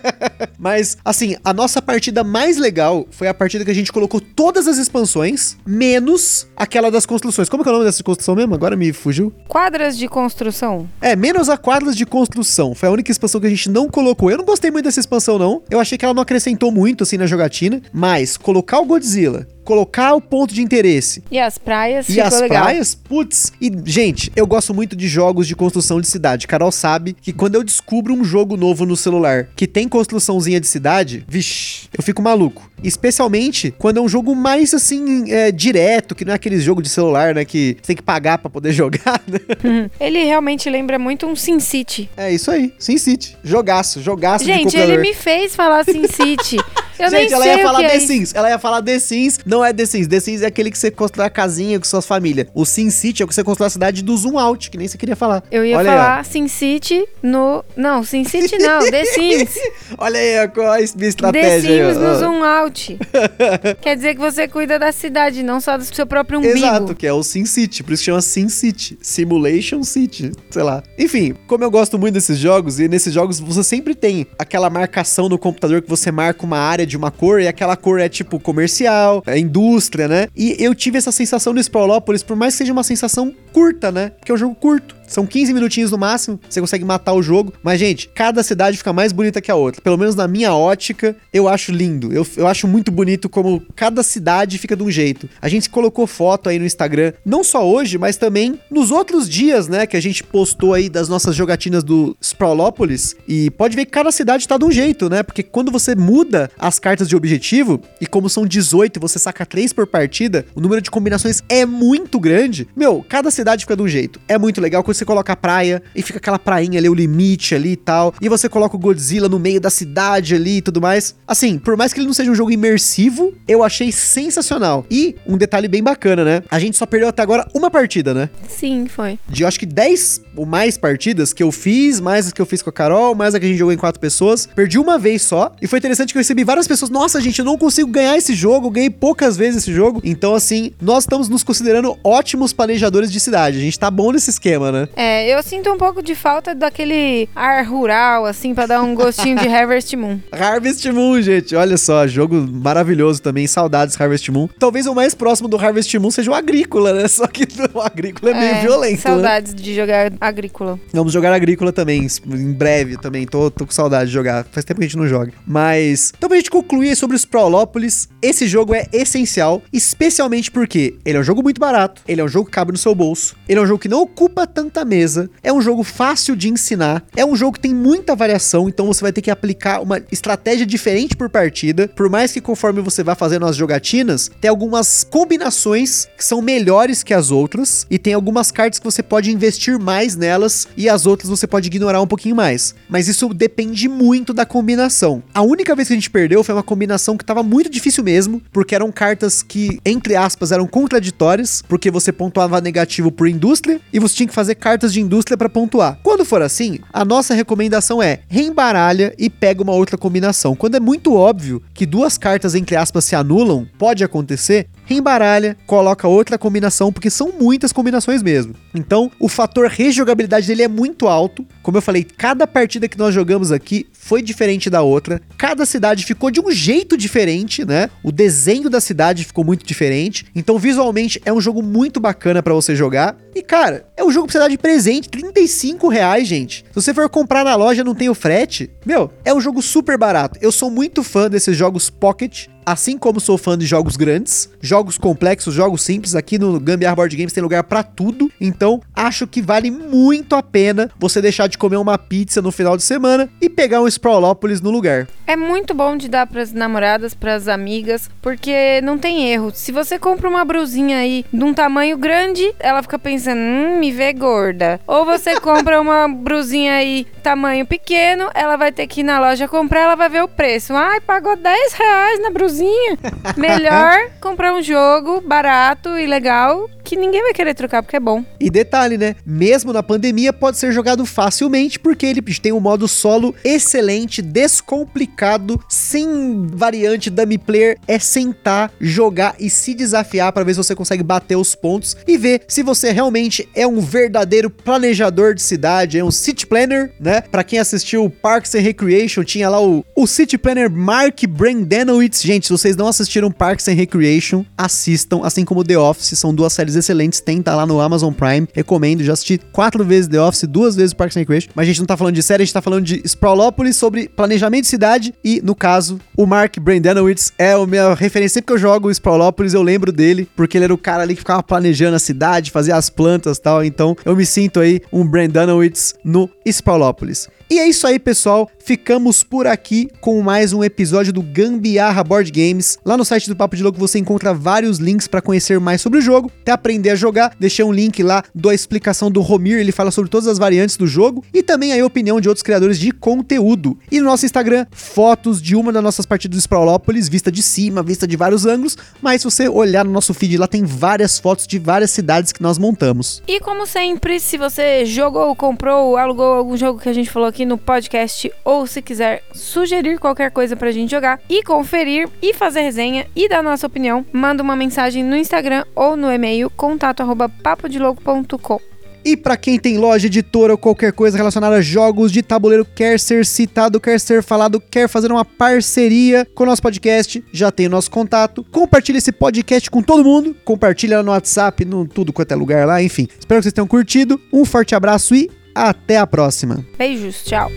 mas 0.59 0.97
assim, 1.05 1.37
a 1.45 1.53
nossa 1.53 1.83
partida 1.83 2.25
mais 2.25 2.57
legal 2.57 3.07
foi 3.11 3.29
a 3.29 3.35
partida 3.35 3.67
que 3.67 3.71
a 3.71 3.75
gente 3.75 3.93
colocou 3.93 4.19
todas 4.19 4.67
as 4.67 4.79
expansões, 4.79 5.59
menos 5.67 6.47
aquela 6.57 6.91
das 6.91 7.05
construções. 7.05 7.51
Como 7.51 7.63
é, 7.63 7.67
é 7.67 7.69
o 7.69 7.73
nome 7.75 7.85
dessa 7.85 8.03
construção 8.03 8.35
mesmo? 8.35 8.55
Agora 8.55 8.75
me 8.75 8.95
fugiu. 8.95 9.31
Quadras 9.59 9.99
de 9.99 10.07
construção. 10.07 10.89
É, 11.01 11.17
menos 11.17 11.49
a 11.49 11.57
quadras 11.57 11.97
de 11.97 12.07
construção. 12.07 12.77
Foi 12.77 12.89
a 12.89 12.93
única 12.93 13.11
expansão 13.11 13.41
que 13.41 13.49
a 13.49 13.51
gente 13.51 13.69
não 13.69 13.89
colocou. 13.89 14.31
Eu 14.31 14.39
não 14.39 14.45
gostei 14.45 14.71
muito 14.71 14.85
dessa 14.85 15.01
expansão, 15.01 15.37
não. 15.37 15.65
Eu 15.69 15.81
achei 15.81 15.99
que 15.99 16.05
ela 16.05 16.15
não 16.15 16.23
acrescentou 16.23 16.71
muito, 16.71 17.03
assim, 17.03 17.17
na 17.17 17.27
jogatina. 17.27 17.83
Mas 17.93 18.37
colocar 18.37 18.79
o 18.79 18.85
Godzilla, 18.85 19.49
colocar 19.69 20.15
o 20.15 20.21
ponto 20.21 20.55
de 20.55 20.63
interesse. 20.63 21.23
E 21.31 21.39
as 21.39 21.59
praias, 21.59 22.09
E 22.09 22.19
as 22.19 22.41
legal. 22.41 22.63
praias, 22.63 22.95
putz. 22.95 23.53
E, 23.61 23.71
gente, 23.85 24.33
eu 24.35 24.47
gosto 24.47 24.73
muito 24.73 24.97
de 24.97 25.07
jogos 25.07 25.47
de 25.47 25.55
construção 25.55 26.01
de 26.01 26.07
cidade. 26.07 26.47
Carol 26.47 26.73
sabe 26.73 27.15
que 27.21 27.35
quando 27.35 27.57
eu 27.57 27.63
descubro 27.63 28.15
um 28.15 28.25
jogo 28.25 28.57
novo 28.57 28.87
no 28.87 28.97
celular 28.97 29.51
que 29.55 29.67
tem 29.67 29.87
construçãozinha 29.87 30.59
de 30.59 30.67
cidade, 30.67 31.23
vixi, 31.29 31.87
eu 31.95 32.03
fico 32.03 32.23
maluco. 32.23 32.71
Especialmente 32.83 33.75
quando 33.77 33.99
é 33.99 34.01
um 34.01 34.09
jogo 34.09 34.35
mais, 34.35 34.73
assim, 34.73 35.31
é, 35.31 35.53
direto, 35.53 36.15
que 36.15 36.25
não 36.25 36.33
é 36.33 36.37
aquele 36.37 36.59
jogo 36.59 36.81
de 36.81 36.89
celular, 36.89 37.35
né, 37.35 37.45
que 37.45 37.77
você 37.83 37.89
tem 37.89 37.97
que 37.97 38.03
pagar 38.03 38.39
para 38.39 38.49
poder 38.49 38.73
jogar, 38.73 39.21
né? 39.29 39.39
Uhum. 39.63 39.91
Ele 40.01 40.25
realmente 40.25 40.71
lembra 40.71 40.99
muito 40.99 41.27
um 41.27 41.37
SimCity. 41.37 42.09
É 42.17 42.33
isso 42.33 42.51
aí, 42.51 42.73
SimCity. 42.79 43.37
Jogaço, 43.45 44.01
jogaço 44.01 44.47
Gente, 44.47 44.79
ele 44.79 44.97
me 44.97 45.13
fez 45.13 45.55
falar 45.55 45.85
SimCity. 45.85 46.57
Eu 46.99 47.11
Gente, 47.11 47.33
ela 47.33 47.47
ia 47.47 47.59
falar 47.59 47.79
The 47.79 47.97
é 47.97 48.01
Sims. 48.01 48.35
Ela 48.35 48.51
ia 48.51 48.59
falar 48.59 48.83
The 48.83 48.99
Sims. 48.99 49.39
Não 49.47 49.58
é 49.65 49.73
The 49.73 49.87
Sims. 49.87 50.07
The 50.07 50.21
Sims 50.21 50.43
é 50.43 50.47
aquele 50.47 50.71
que 50.71 50.79
você 50.79 50.91
constrói 50.91 51.27
a 51.27 51.31
casinha 51.31 51.79
com 51.79 51.85
suas 51.85 52.07
famílias. 52.07 52.49
O 52.55 52.65
Sim 52.65 52.91
City 52.91 53.23
é 53.23 53.25
o 53.25 53.29
que 53.29 53.35
você 53.35 53.45
constrói 53.45 53.69
a 53.69 53.71
cidade 53.71 54.03
do 54.03 54.17
Zoom 54.17 54.39
Out, 54.39 54.71
que 54.71 54.79
nem 54.79 54.89
você 54.89 54.99
queria 54.99 55.17
falar. 55.17 55.43
Eu 55.51 55.65
ia 55.65 55.77
Olha 55.77 55.91
falar 55.91 56.25
Sim 56.25 56.49
City 56.49 57.07
no. 57.23 57.65
Não, 57.77 58.03
Sim 58.03 58.25
City 58.25 58.59
não, 58.59 58.81
The 58.91 59.05
Sims. 59.13 59.55
Olha 59.97 60.19
aí 60.19 60.49
qual 60.49 60.73
a 60.73 60.79
minha 60.79 61.09
estratégia. 61.09 61.71
The 61.71 61.95
Sims 61.95 61.97
aí, 61.97 62.03
no 62.03 62.19
Zoom 62.19 62.45
Out. 62.45 62.99
Quer 63.81 63.97
dizer 63.97 64.15
que 64.15 64.21
você 64.21 64.49
cuida 64.49 64.79
da 64.79 64.93
cidade, 64.93 65.43
não 65.43 65.61
só 65.61 65.77
do 65.77 65.85
seu 65.85 66.07
próprio 66.07 66.39
umbigo. 66.39 66.57
Exato, 66.57 66.95
que 66.95 67.07
é 67.07 67.13
o 67.13 67.23
Sim 67.23 67.45
City. 67.45 67.83
Por 67.83 67.93
isso 67.93 68.05
chama 68.05 68.21
Sim 68.21 68.49
City. 68.49 68.99
Simulation 69.01 69.83
City. 69.83 70.33
Sei 70.51 70.63
lá. 70.63 70.83
Enfim, 70.99 71.35
como 71.47 71.65
eu 71.65 71.71
gosto 71.71 71.99
muito 71.99 72.15
desses 72.15 72.39
jogos, 72.39 72.81
e 72.81 72.89
nesses 72.89 73.13
jogos 73.13 73.41
você 73.41 73.63
sempre 73.63 73.95
tem 73.95 74.27
aquela 74.39 74.69
marcação 74.71 75.29
no 75.29 75.39
computador 75.39 75.83
que 75.83 75.89
você 75.89 76.11
marca 76.11 76.45
uma 76.45 76.59
área 76.59 76.87
de 76.87 76.97
uma 76.97 77.11
cor 77.11 77.41
e 77.41 77.49
aquela 77.49 77.77
cor 77.77 78.01
é 78.01 78.09
tipo 78.09 78.39
comercial, 78.41 79.23
é 79.27 79.38
indústria, 79.39 80.09
né? 80.09 80.29
E 80.37 80.57
eu 80.59 80.75
tive 80.75 80.99
essa 80.99 81.13
sensação 81.13 81.53
no 81.53 81.61
Sprawlópolis, 81.61 82.23
por 82.23 82.37
mais 82.37 82.55
que 82.55 82.59
seja 82.59 82.73
uma 82.73 82.83
sensação 82.83 83.35
curta, 83.53 83.93
né? 83.93 84.11
Porque 84.11 84.33
é 84.33 84.35
um 84.35 84.39
jogo 84.39 84.55
curto. 84.55 84.98
São 85.09 85.27
15 85.27 85.53
minutinhos 85.53 85.91
no 85.91 85.99
máximo, 85.99 86.39
você 86.49 86.61
consegue 86.61 86.85
matar 86.85 87.15
o 87.15 87.23
jogo. 87.23 87.53
Mas, 87.63 87.81
gente, 87.81 88.09
cada 88.15 88.43
cidade 88.43 88.77
fica 88.77 88.93
mais 88.93 89.13
bonita 89.13 89.41
que 89.41 89.51
a 89.51 89.55
outra. 89.55 89.81
Pelo 89.81 89.97
menos 89.97 90.15
na 90.15 90.29
minha 90.29 90.55
ótica, 90.55 91.17
eu 91.33 91.49
acho 91.49 91.73
lindo. 91.73 92.13
Eu, 92.13 92.27
eu 92.37 92.47
acho 92.47 92.69
muito 92.69 92.93
bonito 92.93 93.29
como 93.29 93.63
cada 93.75 94.03
cidade 94.03 94.59
fica 94.59 94.77
de 94.77 94.83
um 94.83 94.91
jeito. 94.91 95.29
A 95.41 95.49
gente 95.49 95.71
colocou 95.71 96.07
foto 96.07 96.49
aí 96.49 96.59
no 96.59 96.67
Instagram, 96.67 97.13
não 97.25 97.43
só 97.43 97.67
hoje, 97.67 97.97
mas 97.97 98.17
também 98.17 98.61
nos 98.71 98.91
outros 98.91 99.29
dias, 99.29 99.67
né? 99.67 99.87
Que 99.87 99.97
a 99.97 100.03
gente 100.03 100.23
postou 100.23 100.75
aí 100.75 100.89
das 100.89 101.09
nossas 101.09 101.35
jogatinas 101.35 101.83
do 101.83 102.17
Sprawlópolis. 102.21 103.17
E 103.27 103.51
pode 103.51 103.75
ver 103.75 103.87
que 103.87 103.91
cada 103.93 104.13
cidade 104.13 104.47
tá 104.47 104.59
de 104.59 104.65
um 104.65 104.71
jeito, 104.71 105.09
né? 105.09 105.23
Porque 105.23 105.43
quando 105.43 105.73
você 105.73 105.95
muda 105.95 106.51
as 106.59 106.79
cartas 106.79 107.09
de 107.09 107.17
objetivo, 107.17 107.81
e 108.01 108.07
como 108.07 108.29
são 108.29 108.47
18 108.47 108.99
e 108.99 109.01
você 109.01 109.19
saca 109.19 109.47
3 109.47 109.73
por 109.73 109.87
partida, 109.87 110.45
o 110.55 110.61
número 110.61 110.83
de 110.83 110.91
combinações 110.91 111.43
é 111.49 111.65
muito 111.65 112.21
grande. 112.21 112.69
Meu, 112.77 113.05
cada 113.09 113.31
cidade 113.31 113.65
fica 113.65 113.77
de 113.77 113.83
um 113.83 113.89
jeito. 113.89 114.21
É 114.29 114.37
muito 114.37 114.61
legal 114.61 114.83
quando 114.83 114.98
você 114.99 115.05
coloca 115.05 115.33
a 115.33 115.37
praia 115.37 115.83
e 115.95 116.03
fica 116.03 116.19
aquela 116.19 116.39
prainha 116.39 116.79
ali, 116.79 116.89
o 116.89 116.95
limite 116.95 117.55
ali 117.55 117.73
e 117.73 117.77
tal. 117.77 118.15
E 118.21 118.29
você 118.29 118.49
coloca 118.49 118.77
o 118.77 118.79
Godzilla 118.79 119.29
no 119.29 119.39
meio 119.39 119.61
da 119.61 119.71
cidade 119.71 120.35
ali 120.35 120.59
e 120.59 120.63
tudo 120.63 120.81
mais. 120.81 121.15
Assim, 121.27 121.59
por 121.59 121.77
mais 121.77 121.93
que 121.93 122.01
ele 122.01 122.07
não 122.07 122.15
seja 122.15 122.31
um 122.31 122.35
jogo 122.35 122.51
imersivo, 122.51 123.35
eu 123.47 123.63
achei 123.63 123.93
sensacional. 123.93 124.85
E 124.91 125.17
um 125.27 125.37
detalhe 125.37 125.69
bem 125.69 125.83
bacana, 125.83 126.25
né? 126.25 126.43
A 126.51 126.59
gente 126.59 126.77
só 126.77 126.87
perdeu 126.87 127.09
até 127.09 127.23
agora 127.23 127.47
uma 127.55 127.71
partida, 127.71 128.13
né? 128.13 128.29
Sim, 128.49 128.87
foi. 128.87 129.19
De 129.29 129.43
eu 129.43 129.49
acho 129.49 129.59
que 129.59 129.67
10 129.67 130.23
ou 130.37 130.47
mais 130.47 130.77
partidas 130.77 131.33
que 131.33 131.43
eu 131.43 131.51
fiz, 131.51 132.01
mais 132.01 132.27
as 132.27 132.33
que 132.33 132.41
eu 132.41 132.47
fiz 132.47 132.63
com 132.63 132.71
a 132.71 132.73
Carol, 132.73 133.15
mais 133.15 133.35
a 133.35 133.41
que 133.41 133.47
a 133.47 133.49
gente 133.49 133.59
jogou 133.59 133.73
em 133.73 133.77
quatro 133.77 134.01
pessoas. 134.01 134.47
Perdi 134.47 134.79
uma 134.79 134.99
vez 134.99 135.23
só. 135.23 135.53
E 135.61 135.67
foi 135.67 135.79
interessante 135.79 136.13
que 136.13 136.19
eu 136.19 136.21
recebi 136.21 136.45
várias 136.45 136.67
pessoas. 136.67 136.91
Nossa, 136.91 137.21
gente, 137.21 137.39
eu 137.39 137.45
não 137.45 137.57
consigo 137.59 137.91
ganhar 137.91 138.17
esse 138.17 138.35
jogo. 138.35 138.67
Eu 138.67 138.71
ganhei 138.71 138.91
poucas 138.91 139.37
vezes 139.37 139.63
esse 139.63 139.73
jogo. 139.73 140.01
Então, 140.05 140.35
assim, 140.35 140.73
nós 140.81 141.05
estamos 141.05 141.29
nos 141.29 141.43
considerando 141.43 141.97
ótimos 142.03 142.53
planejadores 142.53 143.11
de 143.11 143.21
cidade. 143.21 143.59
A 143.59 143.61
gente 143.61 143.79
tá 143.79 143.91
bom 143.91 144.13
nesse 144.13 144.31
esquema, 144.31 144.73
né? 144.73 144.88
É, 144.97 145.29
eu 145.29 145.43
sinto 145.43 145.71
um 145.71 145.77
pouco 145.77 146.03
de 146.03 146.15
falta 146.15 146.55
daquele 146.55 147.29
ar 147.35 147.65
rural, 147.65 148.25
assim, 148.27 148.55
pra 148.55 148.67
dar 148.67 148.83
um 148.83 148.95
gostinho 148.95 149.39
de 149.39 149.47
Harvest 149.49 149.97
Moon. 149.97 150.19
Harvest 150.33 150.91
Moon, 150.91 151.21
gente. 151.23 151.55
Olha 151.55 151.77
só, 151.77 152.07
jogo 152.07 152.37
maravilhoso 152.37 153.23
também. 153.23 153.47
Saudades 153.47 154.01
Harvest 154.01 154.31
Moon. 154.31 154.49
Talvez 154.59 154.87
o 154.87 154.95
mais 154.95 155.15
próximo 155.15 155.49
do 155.49 155.57
Harvest 155.57 155.97
Moon 155.99 156.11
seja 156.11 156.31
o 156.31 156.35
Agrícola, 156.35 156.93
né? 156.93 157.07
Só 157.09 157.27
que 157.27 157.47
o 157.75 157.81
Agrícola 157.81 158.33
é, 158.33 158.35
meio 158.35 158.63
violento. 158.63 158.93
Né? 158.93 159.15
Saudades 159.15 159.55
de 159.55 159.75
jogar 159.75 160.13
Agrícola. 160.21 160.79
Vamos 160.93 161.13
jogar 161.13 161.33
Agrícola 161.33 161.73
também, 161.73 162.07
em 162.27 162.53
breve 162.53 162.97
também. 162.97 163.27
Tô, 163.27 163.51
tô 163.51 163.67
com 163.67 163.73
saudade 163.73 164.07
de 164.07 164.15
jogar. 164.15 164.45
Faz 164.51 164.65
tempo 164.65 164.81
que 164.81 164.87
a 164.87 164.89
gente 164.89 164.99
não 164.99 165.07
joga. 165.07 165.33
Mas, 165.47 166.13
então 166.17 166.29
pra 166.29 166.39
gente 166.39 166.51
concluir 166.51 166.97
sobre 166.97 167.17
os 167.17 167.25
Prolópolis, 167.25 168.09
esse 168.23 168.47
jogo 168.47 168.75
é 168.75 168.87
essencial, 168.93 169.63
especialmente 169.73 170.51
porque 170.51 170.97
ele 171.05 171.19
é 171.19 171.21
um 171.21 171.25
jogo 171.25 171.43
muito 171.43 171.61
barato, 171.61 172.03
ele 172.07 172.21
é 172.21 172.25
um 172.25 172.29
jogo 172.29 172.47
que 172.47 172.53
cabe 172.53 172.73
no 172.73 172.79
seu 172.79 172.95
bolso, 172.95 173.37
ele 173.49 173.59
é 173.59 173.63
um 173.63 173.67
jogo 173.67 173.79
que 173.79 173.89
não 173.89 174.03
ocupa 174.03 174.47
tanta 174.47 174.78
mesa, 174.85 175.31
é 175.43 175.53
um 175.53 175.61
jogo 175.61 175.83
fácil 175.83 176.37
de 176.37 176.49
ensinar, 176.49 177.05
é 177.17 177.25
um 177.25 177.37
jogo 177.37 177.55
que 177.55 177.61
tem 177.61 177.75
muita 177.75 178.15
variação, 178.15 178.69
então 178.69 178.87
você 178.87 179.01
vai 179.01 179.13
ter 179.13 179.23
que 179.23 179.31
aplicar 179.31 179.81
uma 179.81 180.01
estratégia 180.11 180.67
diferente 180.67 181.17
por 181.17 181.29
partida, 181.29 181.89
por 181.89 182.09
mais 182.09 182.33
que 182.33 182.41
conforme 182.41 182.81
você 182.81 183.03
vá 183.03 183.15
fazendo 183.15 183.47
as 183.47 183.57
jogatinas, 183.57 184.31
tem 184.41 184.49
algumas 184.49 185.05
combinações 185.05 186.09
que 186.17 186.25
são 186.25 186.41
melhores 186.41 187.03
que 187.03 187.15
as 187.15 187.31
outras, 187.31 187.87
e 187.91 187.99
tem 187.99 188.15
algumas 188.15 188.51
cartas 188.51 188.79
que 188.79 188.85
você 188.85 189.03
pode 189.03 189.31
investir 189.31 189.79
mais 189.79 190.17
nelas, 190.17 190.69
e 190.77 190.89
as 190.89 191.07
outras 191.07 191.29
você 191.29 191.47
pode 191.47 191.67
ignorar 191.67 192.01
um 192.01 192.07
pouquinho 192.07 192.37
mais. 192.37 192.75
Mas 192.89 193.09
isso 193.09 193.29
depende 193.29 193.89
muito 193.89 194.33
da 194.33 194.45
combinação. 194.45 195.23
A 195.35 195.43
única 195.43 195.75
vez 195.75 195.89
que 195.89 195.95
a 195.95 195.97
gente 195.97 196.11
perdeu 196.11 196.43
foi 196.45 196.55
uma 196.55 196.63
combinação 196.63 197.17
que 197.17 197.25
tava 197.25 197.43
muito 197.43 197.71
difícil 197.71 198.05
mesmo, 198.05 198.43
porque 198.53 198.75
eram 198.75 198.91
cartas 198.93 199.43
que, 199.43 199.81
entre 199.85 200.17
aspas, 200.17 200.53
eram 200.53 200.67
contraditórias, 200.67 201.63
porque 201.69 201.91
você 201.91 202.13
pontuava 202.13 202.61
negativo 202.61 203.11
por 203.11 203.29
indústria 203.29 203.81
e 203.93 203.99
você 203.99 204.15
tinha 204.15 204.29
que 204.29 204.35
fazer 204.35 204.55
cartas 204.55 204.68
de 204.77 205.01
indústria 205.01 205.37
para 205.37 205.49
pontuar. 205.49 205.99
Quando 206.03 206.25
for 206.25 206.43
assim, 206.43 206.79
a 206.93 207.05
nossa 207.05 207.35
recomendação 207.35 208.03
é 208.03 208.21
reembaralha 208.29 209.15
e 209.19 209.31
pega 209.31 209.63
uma 209.63 209.73
outra 209.73 209.97
combinação. 209.97 210.55
Quando 210.55 210.75
é 210.75 210.81
muito 210.81 211.15
óbvio 211.15 211.63
que 211.73 211.87
duas 211.87 212.19
cartas, 212.19 212.55
entre 212.55 212.77
aspas, 212.77 213.05
se 213.05 213.17
anulam, 213.17 213.67
pode 213.79 214.05
acontecer, 214.05 214.69
reembaralha, 214.89 215.55
coloca 215.67 216.09
outra 216.09 216.39
combinação, 216.39 216.91
porque 216.91 217.11
são 217.11 217.31
muitas 217.39 217.73
combinações 217.73 218.23
mesmo. 218.23 218.55
Então, 218.75 219.11
o 219.21 219.29
fator 219.29 219.69
rejogabilidade 219.69 220.47
dele 220.47 220.63
é 220.63 220.69
muito 220.69 221.07
alto. 221.07 221.47
Como 221.63 221.77
eu 221.77 221.83
falei, 221.83 222.03
cada 222.05 222.47
partida 222.47 222.89
que 222.89 222.97
nós 222.97 223.15
jogamos 223.15 223.53
aqui 223.53 223.87
foi 223.93 224.23
diferente 224.23 224.71
da 224.71 224.81
outra. 224.81 225.21
Cada 225.37 225.67
cidade 225.67 226.07
ficou 226.07 226.31
de 226.31 226.41
um 226.41 226.51
jeito 226.51 226.97
diferente, 226.97 227.67
né? 227.67 227.91
O 228.03 228.11
desenho 228.11 228.71
da 228.71 228.81
cidade 228.81 229.27
ficou 229.27 229.45
muito 229.45 229.67
diferente. 229.67 230.25
Então, 230.35 230.59
visualmente, 230.59 231.21
é 231.23 231.33
um 231.33 231.41
jogo 231.41 231.63
muito 231.63 232.01
bacana 232.01 232.43
para 232.43 232.55
você 232.55 232.75
jogar. 232.75 233.15
E, 233.35 233.43
cara, 233.43 233.87
é 233.95 234.03
um 234.03 234.11
jogo 234.11 234.27
pra 234.27 234.33
você 234.33 234.39
dar 234.39 234.49
de 234.49 234.57
presente. 234.57 235.11
35 235.11 235.89
reais, 235.89 236.27
gente. 236.27 236.65
Se 236.71 236.75
você 236.75 236.95
for 236.95 237.07
comprar 237.11 237.45
na 237.45 237.55
loja 237.55 237.85
não 237.85 237.95
tem 237.95 238.09
o 238.09 238.15
frete, 238.15 238.71
meu, 238.87 239.13
é 239.23 239.35
um 239.35 239.41
jogo 239.41 239.61
super 239.61 239.99
barato. 239.99 240.39
Eu 240.41 240.51
sou 240.51 240.71
muito 240.71 241.03
fã 241.03 241.29
desses 241.29 241.55
jogos 241.55 241.91
Pocket 241.91 242.47
assim 242.69 242.99
como 242.99 243.19
sou 243.19 243.39
fã 243.39 243.57
de 243.57 243.65
jogos 243.65 243.97
grandes, 243.97 244.51
jogos 244.61 244.99
complexos, 244.99 245.55
jogos 245.55 245.81
simples, 245.81 246.15
aqui 246.15 246.39
no 246.39 246.61
Gambiar 246.61 246.95
Board 246.95 247.17
Games 247.17 247.33
tem 247.33 247.43
lugar 247.43 247.65
para 247.65 247.83
tudo. 247.83 248.31
Então, 248.39 248.83
acho 248.95 249.27
que 249.27 249.41
vale 249.41 249.71
muito 249.71 250.37
a 250.37 250.43
pena 250.43 250.91
você 250.99 251.23
deixar 251.23 251.47
de 251.47 251.57
comer 251.57 251.79
uma 251.79 251.97
pizza 251.97 252.43
no 252.43 252.53
final 252.53 252.77
de 252.77 252.83
semana 252.83 253.27
e 253.41 253.49
pegar 253.49 253.81
um 253.81 253.89
Sprawlópolis 253.89 254.61
no 254.61 254.71
lugar. 254.71 255.09
É 255.27 255.35
muito 255.35 255.73
bom 255.73 255.97
de 255.97 256.09
dar 256.09 256.27
pras 256.27 256.53
namoradas, 256.53 257.15
pras 257.15 257.49
amigas, 257.49 258.11
porque 258.21 258.83
não 258.83 258.99
tem 258.99 259.31
erro. 259.31 259.51
Se 259.55 259.73
você 259.73 259.99
compra 259.99 260.29
uma 260.29 260.45
brusinha 260.45 260.99
aí 260.99 261.25
de 261.33 261.45
um 261.45 261.55
tamanho 261.55 261.97
grande, 261.97 262.55
ela 262.59 262.83
fica 262.83 262.99
pensando, 262.99 263.41
hum, 263.41 263.79
me 263.79 263.91
vê 263.91 264.13
gorda. 264.13 264.79
Ou 264.87 265.07
você 265.07 265.37
compra 265.41 265.81
uma 265.81 266.07
brusinha 266.07 266.75
aí 266.75 267.07
tamanho 267.23 267.65
pequeno, 267.65 268.31
ela 268.35 268.57
vai 268.57 268.73
ter 268.73 268.87
que 268.87 269.01
ir 269.01 269.05
na 269.05 269.19
loja 269.19 269.49
comprar, 269.49 269.81
ela 269.81 269.95
vai 269.95 270.11
ver 270.11 270.23
o 270.23 270.29
preço. 270.29 270.75
Ai, 270.75 271.01
pagou 271.01 271.35
10 271.35 271.73
reais 271.73 272.21
na 272.21 272.31
brusinha 272.31 272.58
Melhor 273.37 274.11
comprar 274.21 274.53
um 274.53 274.63
jogo 274.63 275.21
barato 275.21 275.97
e 275.99 276.07
legal 276.07 276.69
que 276.89 276.97
ninguém 276.97 277.21
vai 277.21 277.35
querer 277.35 277.53
trocar 277.53 277.83
porque 277.83 277.97
é 277.97 278.01
bom. 278.01 278.25
E 278.41 278.49
detalhe, 278.49 278.97
né? 278.97 279.15
Mesmo 279.27 279.75
na 279.75 279.83
pandemia, 279.83 280.33
pode 280.33 280.57
ser 280.57 280.73
jogado 280.73 281.05
facilmente 281.05 281.79
porque 281.79 282.07
ele 282.07 282.23
tem 282.23 282.51
um 282.51 282.61
modo 282.61 282.89
solo 282.89 283.35
excelente, 283.45 284.23
descomplicado, 284.23 285.63
sem 285.69 286.47
variante 286.47 287.11
dummy 287.11 287.37
player. 287.37 287.77
É 287.87 287.99
sentar, 287.99 288.73
jogar 288.81 289.37
e 289.39 289.51
se 289.51 289.75
desafiar 289.75 290.33
para 290.33 290.45
ver 290.45 290.55
se 290.55 290.59
você 290.59 290.75
consegue 290.75 291.03
bater 291.03 291.37
os 291.37 291.55
pontos 291.55 291.95
e 292.07 292.17
ver 292.17 292.41
se 292.49 292.63
você 292.63 292.91
realmente 292.91 293.47
é 293.55 293.67
um 293.67 293.81
verdadeiro 293.81 294.49
planejador 294.49 295.35
de 295.35 295.43
cidade, 295.43 295.99
é 295.99 296.05
um 296.05 296.11
city 296.11 296.47
planner, 296.47 296.91
né? 296.99 297.21
Para 297.21 297.45
quem 297.45 297.59
assistiu 297.59 298.09
Parks 298.09 298.55
and 298.55 298.61
Recreation, 298.61 299.25
tinha 299.25 299.51
lá 299.51 299.63
o, 299.63 299.85
o 299.95 300.07
city 300.07 300.39
planner 300.39 300.71
Mark 300.71 301.23
Brandanowitz. 301.27 302.23
Gente, 302.23 302.47
se 302.47 302.53
vocês 302.53 302.77
não 302.77 302.89
assistiram 302.89 303.31
Parks 303.31 303.69
and 303.69 303.75
Recreation, 303.75 304.43
assistam, 304.57 305.21
assim 305.23 305.45
como 305.45 305.63
The 305.63 305.77
Office, 305.77 306.19
são 306.19 306.35
duas 306.35 306.55
séries 306.55 306.78
excelentes, 306.79 307.21
tem, 307.21 307.43
tá 307.43 307.55
lá 307.55 307.67
no 307.67 307.81
Amazon 307.81 308.13
Prime, 308.13 308.49
recomendo, 308.55 309.03
já 309.03 309.13
assisti 309.13 309.39
quatro 309.53 309.85
vezes 309.85 310.09
The 310.09 310.21
Office, 310.21 310.45
duas 310.45 310.77
vezes 310.77 310.95
Parks 310.95 311.17
and 311.17 311.21
Recreation, 311.21 311.51
mas 311.55 311.65
a 311.65 311.67
gente 311.67 311.79
não 311.81 311.87
tá 311.87 311.97
falando 311.97 312.15
de 312.15 312.23
série, 312.23 312.43
a 312.43 312.47
gente 312.47 312.55
tá 312.55 312.63
falando 312.63 312.85
de 312.85 313.03
Sprawlópolis, 313.05 313.77
sobre 313.77 314.09
planejamento 314.09 314.63
de 314.63 314.69
cidade, 314.69 315.15
e, 315.25 315.41
no 315.43 315.55
caso, 315.55 316.01
o 316.17 316.27
Mark 316.27 316.59
Brandanowitz 316.59 317.33
é 317.39 317.53
a 317.53 317.67
minha 317.67 317.95
referência, 317.95 318.35
sempre 318.35 318.47
que 318.47 318.53
eu 318.53 318.59
jogo 318.59 318.91
Sprawlópolis, 318.91 319.55
eu 319.55 319.63
lembro 319.63 319.93
dele, 319.93 320.29
porque 320.37 320.57
ele 320.57 320.65
era 320.65 320.75
o 320.75 320.79
cara 320.79 321.03
ali 321.03 321.15
que 321.15 321.21
ficava 321.21 321.43
planejando 321.43 321.97
a 321.97 321.99
cidade, 321.99 322.51
fazia 322.51 322.77
as 322.77 322.89
plantas 322.89 323.39
e 323.39 323.43
tal, 323.43 323.65
então 323.65 323.97
eu 324.05 324.17
me 324.17 324.25
sinto 324.25 324.61
aí 324.61 324.81
um 324.93 325.07
Brandanowitz 325.07 325.95
no 326.05 326.29
Sprawlópolis. 326.47 327.29
E 327.51 327.59
é 327.59 327.67
isso 327.67 327.87
aí, 327.87 327.99
pessoal. 327.99 328.51
Ficamos 328.59 329.25
por 329.25 329.47
aqui 329.47 329.89
com 330.03 330.21
mais 330.21 330.53
um 330.53 330.63
episódio 330.63 331.11
do 331.11 331.23
Gambiarra 331.23 332.05
Board 332.05 332.31
Games. 332.31 332.77
Lá 332.85 332.95
no 332.95 333.05
site 333.07 333.27
do 333.27 333.35
Papo 333.35 333.57
de 333.57 333.63
Louco 333.63 333.79
você 333.79 333.99
encontra 333.99 334.35
vários 334.35 334.77
links 334.77 335.09
para 335.09 335.23
conhecer 335.23 335.59
mais 335.59 335.81
sobre 335.81 335.99
o 335.99 336.03
jogo, 336.03 336.31
até 336.43 336.53
aprender 336.53 336.91
a 336.91 336.95
jogar. 336.95 337.35
Deixei 337.41 337.65
um 337.65 337.73
link 337.73 338.03
lá 338.03 338.23
da 338.35 338.53
explicação 338.53 339.11
do 339.11 339.23
Romir, 339.23 339.59
ele 339.59 339.73
fala 339.73 339.91
sobre 339.91 340.11
todas 340.11 340.27
as 340.27 340.37
variantes 340.37 340.77
do 340.77 340.87
jogo 340.87 341.25
e 341.33 341.43
também 341.43 341.73
a 341.73 341.87
opinião 341.87 342.21
de 342.21 342.29
outros 342.29 342.43
criadores 342.43 342.79
de 342.79 342.91
conteúdo. 342.91 343.79
E 343.91 343.99
no 343.99 344.05
nosso 344.05 344.27
Instagram, 344.27 344.67
fotos 344.71 345.41
de 345.41 345.57
uma 345.57 345.73
das 345.73 345.83
nossas 345.83 346.05
partidas 346.05 346.37
do 346.37 346.43
Sprawlópolis, 346.43 347.09
vista 347.09 347.33
de 347.33 347.43
cima, 347.43 347.83
vista 347.83 348.07
de 348.07 348.19
vários 348.19 348.45
ângulos, 348.45 348.77
mas 349.01 349.23
se 349.23 349.25
você 349.25 349.49
olhar 349.49 349.87
no 349.87 349.91
nosso 349.91 350.13
feed 350.13 350.37
lá 350.37 350.47
tem 350.47 350.65
várias 350.65 351.19
fotos 351.19 351.47
de 351.47 351.59
várias 351.59 351.91
cidades 351.93 352.31
que 352.31 352.43
nós 352.43 352.59
montamos. 352.59 353.23
E 353.27 353.41
como 353.41 353.65
sempre, 353.65 354.21
se 354.21 354.37
você 354.37 354.85
jogou, 354.85 355.35
comprou, 355.35 355.97
alugou 355.97 356.35
algum 356.35 356.55
jogo 356.55 356.79
que 356.79 356.91
a 356.91 356.93
gente 356.93 357.09
falou 357.09 357.27
aqui 357.27 357.38
no 357.45 357.59
podcast 357.59 358.33
ou 358.45 358.67
se 358.67 358.83
quiser 358.83 359.23
sugerir 359.33 359.99
qualquer 359.99 360.31
coisa 360.31 360.55
pra 360.57 360.71
gente 360.71 360.91
jogar 360.91 361.21
e 361.29 361.43
conferir 361.43 362.09
e 362.23 362.33
fazer 362.35 362.61
resenha 362.63 363.07
e 363.15 363.29
dar 363.29 363.43
nossa 363.43 363.67
opinião, 363.67 364.07
manda 364.13 364.43
uma 364.43 364.57
mensagem 364.57 365.05
no 365.05 365.17
Instagram 365.17 365.65
ou 365.75 365.97
no 365.97 366.11
e-mail 366.11 366.51
contato@papodelouco.com. 366.51 368.61
E 369.05 369.17
para 369.17 369.37
quem 369.37 369.59
tem 369.59 369.79
loja, 369.79 370.07
editora 370.07 370.53
ou 370.53 370.59
qualquer 370.59 370.93
coisa 370.93 371.17
relacionada 371.17 371.57
a 371.57 371.63
jogos 371.63 372.13
de 372.13 372.23
tabuleiro, 372.23 372.65
quer 372.65 373.01
ser 373.01 373.25
citado, 373.25 373.81
quer 373.81 373.99
ser 373.99 374.23
falado, 374.23 374.61
quer 374.61 374.87
fazer 374.89 375.11
uma 375.11 375.25
parceria 375.25 376.27
com 376.35 376.43
o 376.43 376.47
nosso 376.47 376.61
podcast, 376.61 377.25
já 377.33 377.51
tem 377.51 377.69
o 377.69 377.71
nosso 377.71 377.91
contato. 377.91 378.45
Compartilhe 378.51 378.99
esse 378.99 379.13
podcast 379.13 379.71
com 379.71 379.83
todo 379.83 380.05
mundo. 380.05 380.37
Compartilha 380.45 381.03
no 381.03 381.13
WhatsApp, 381.13 381.65
no 381.65 381.87
tudo 381.87 382.13
quanto 382.13 382.33
é 382.33 382.35
lugar 382.35 382.67
lá, 382.67 382.83
enfim. 382.83 383.09
Espero 383.19 383.41
que 383.41 383.45
vocês 383.45 383.55
tenham 383.55 383.67
curtido. 383.67 384.21
Um 384.33 384.45
forte 384.45 384.75
abraço 384.75 385.15
e 385.15 385.31
até 385.55 385.99
a 385.99 386.07
próxima. 386.07 386.65
Beijos, 386.77 387.25
tchau. 387.25 387.51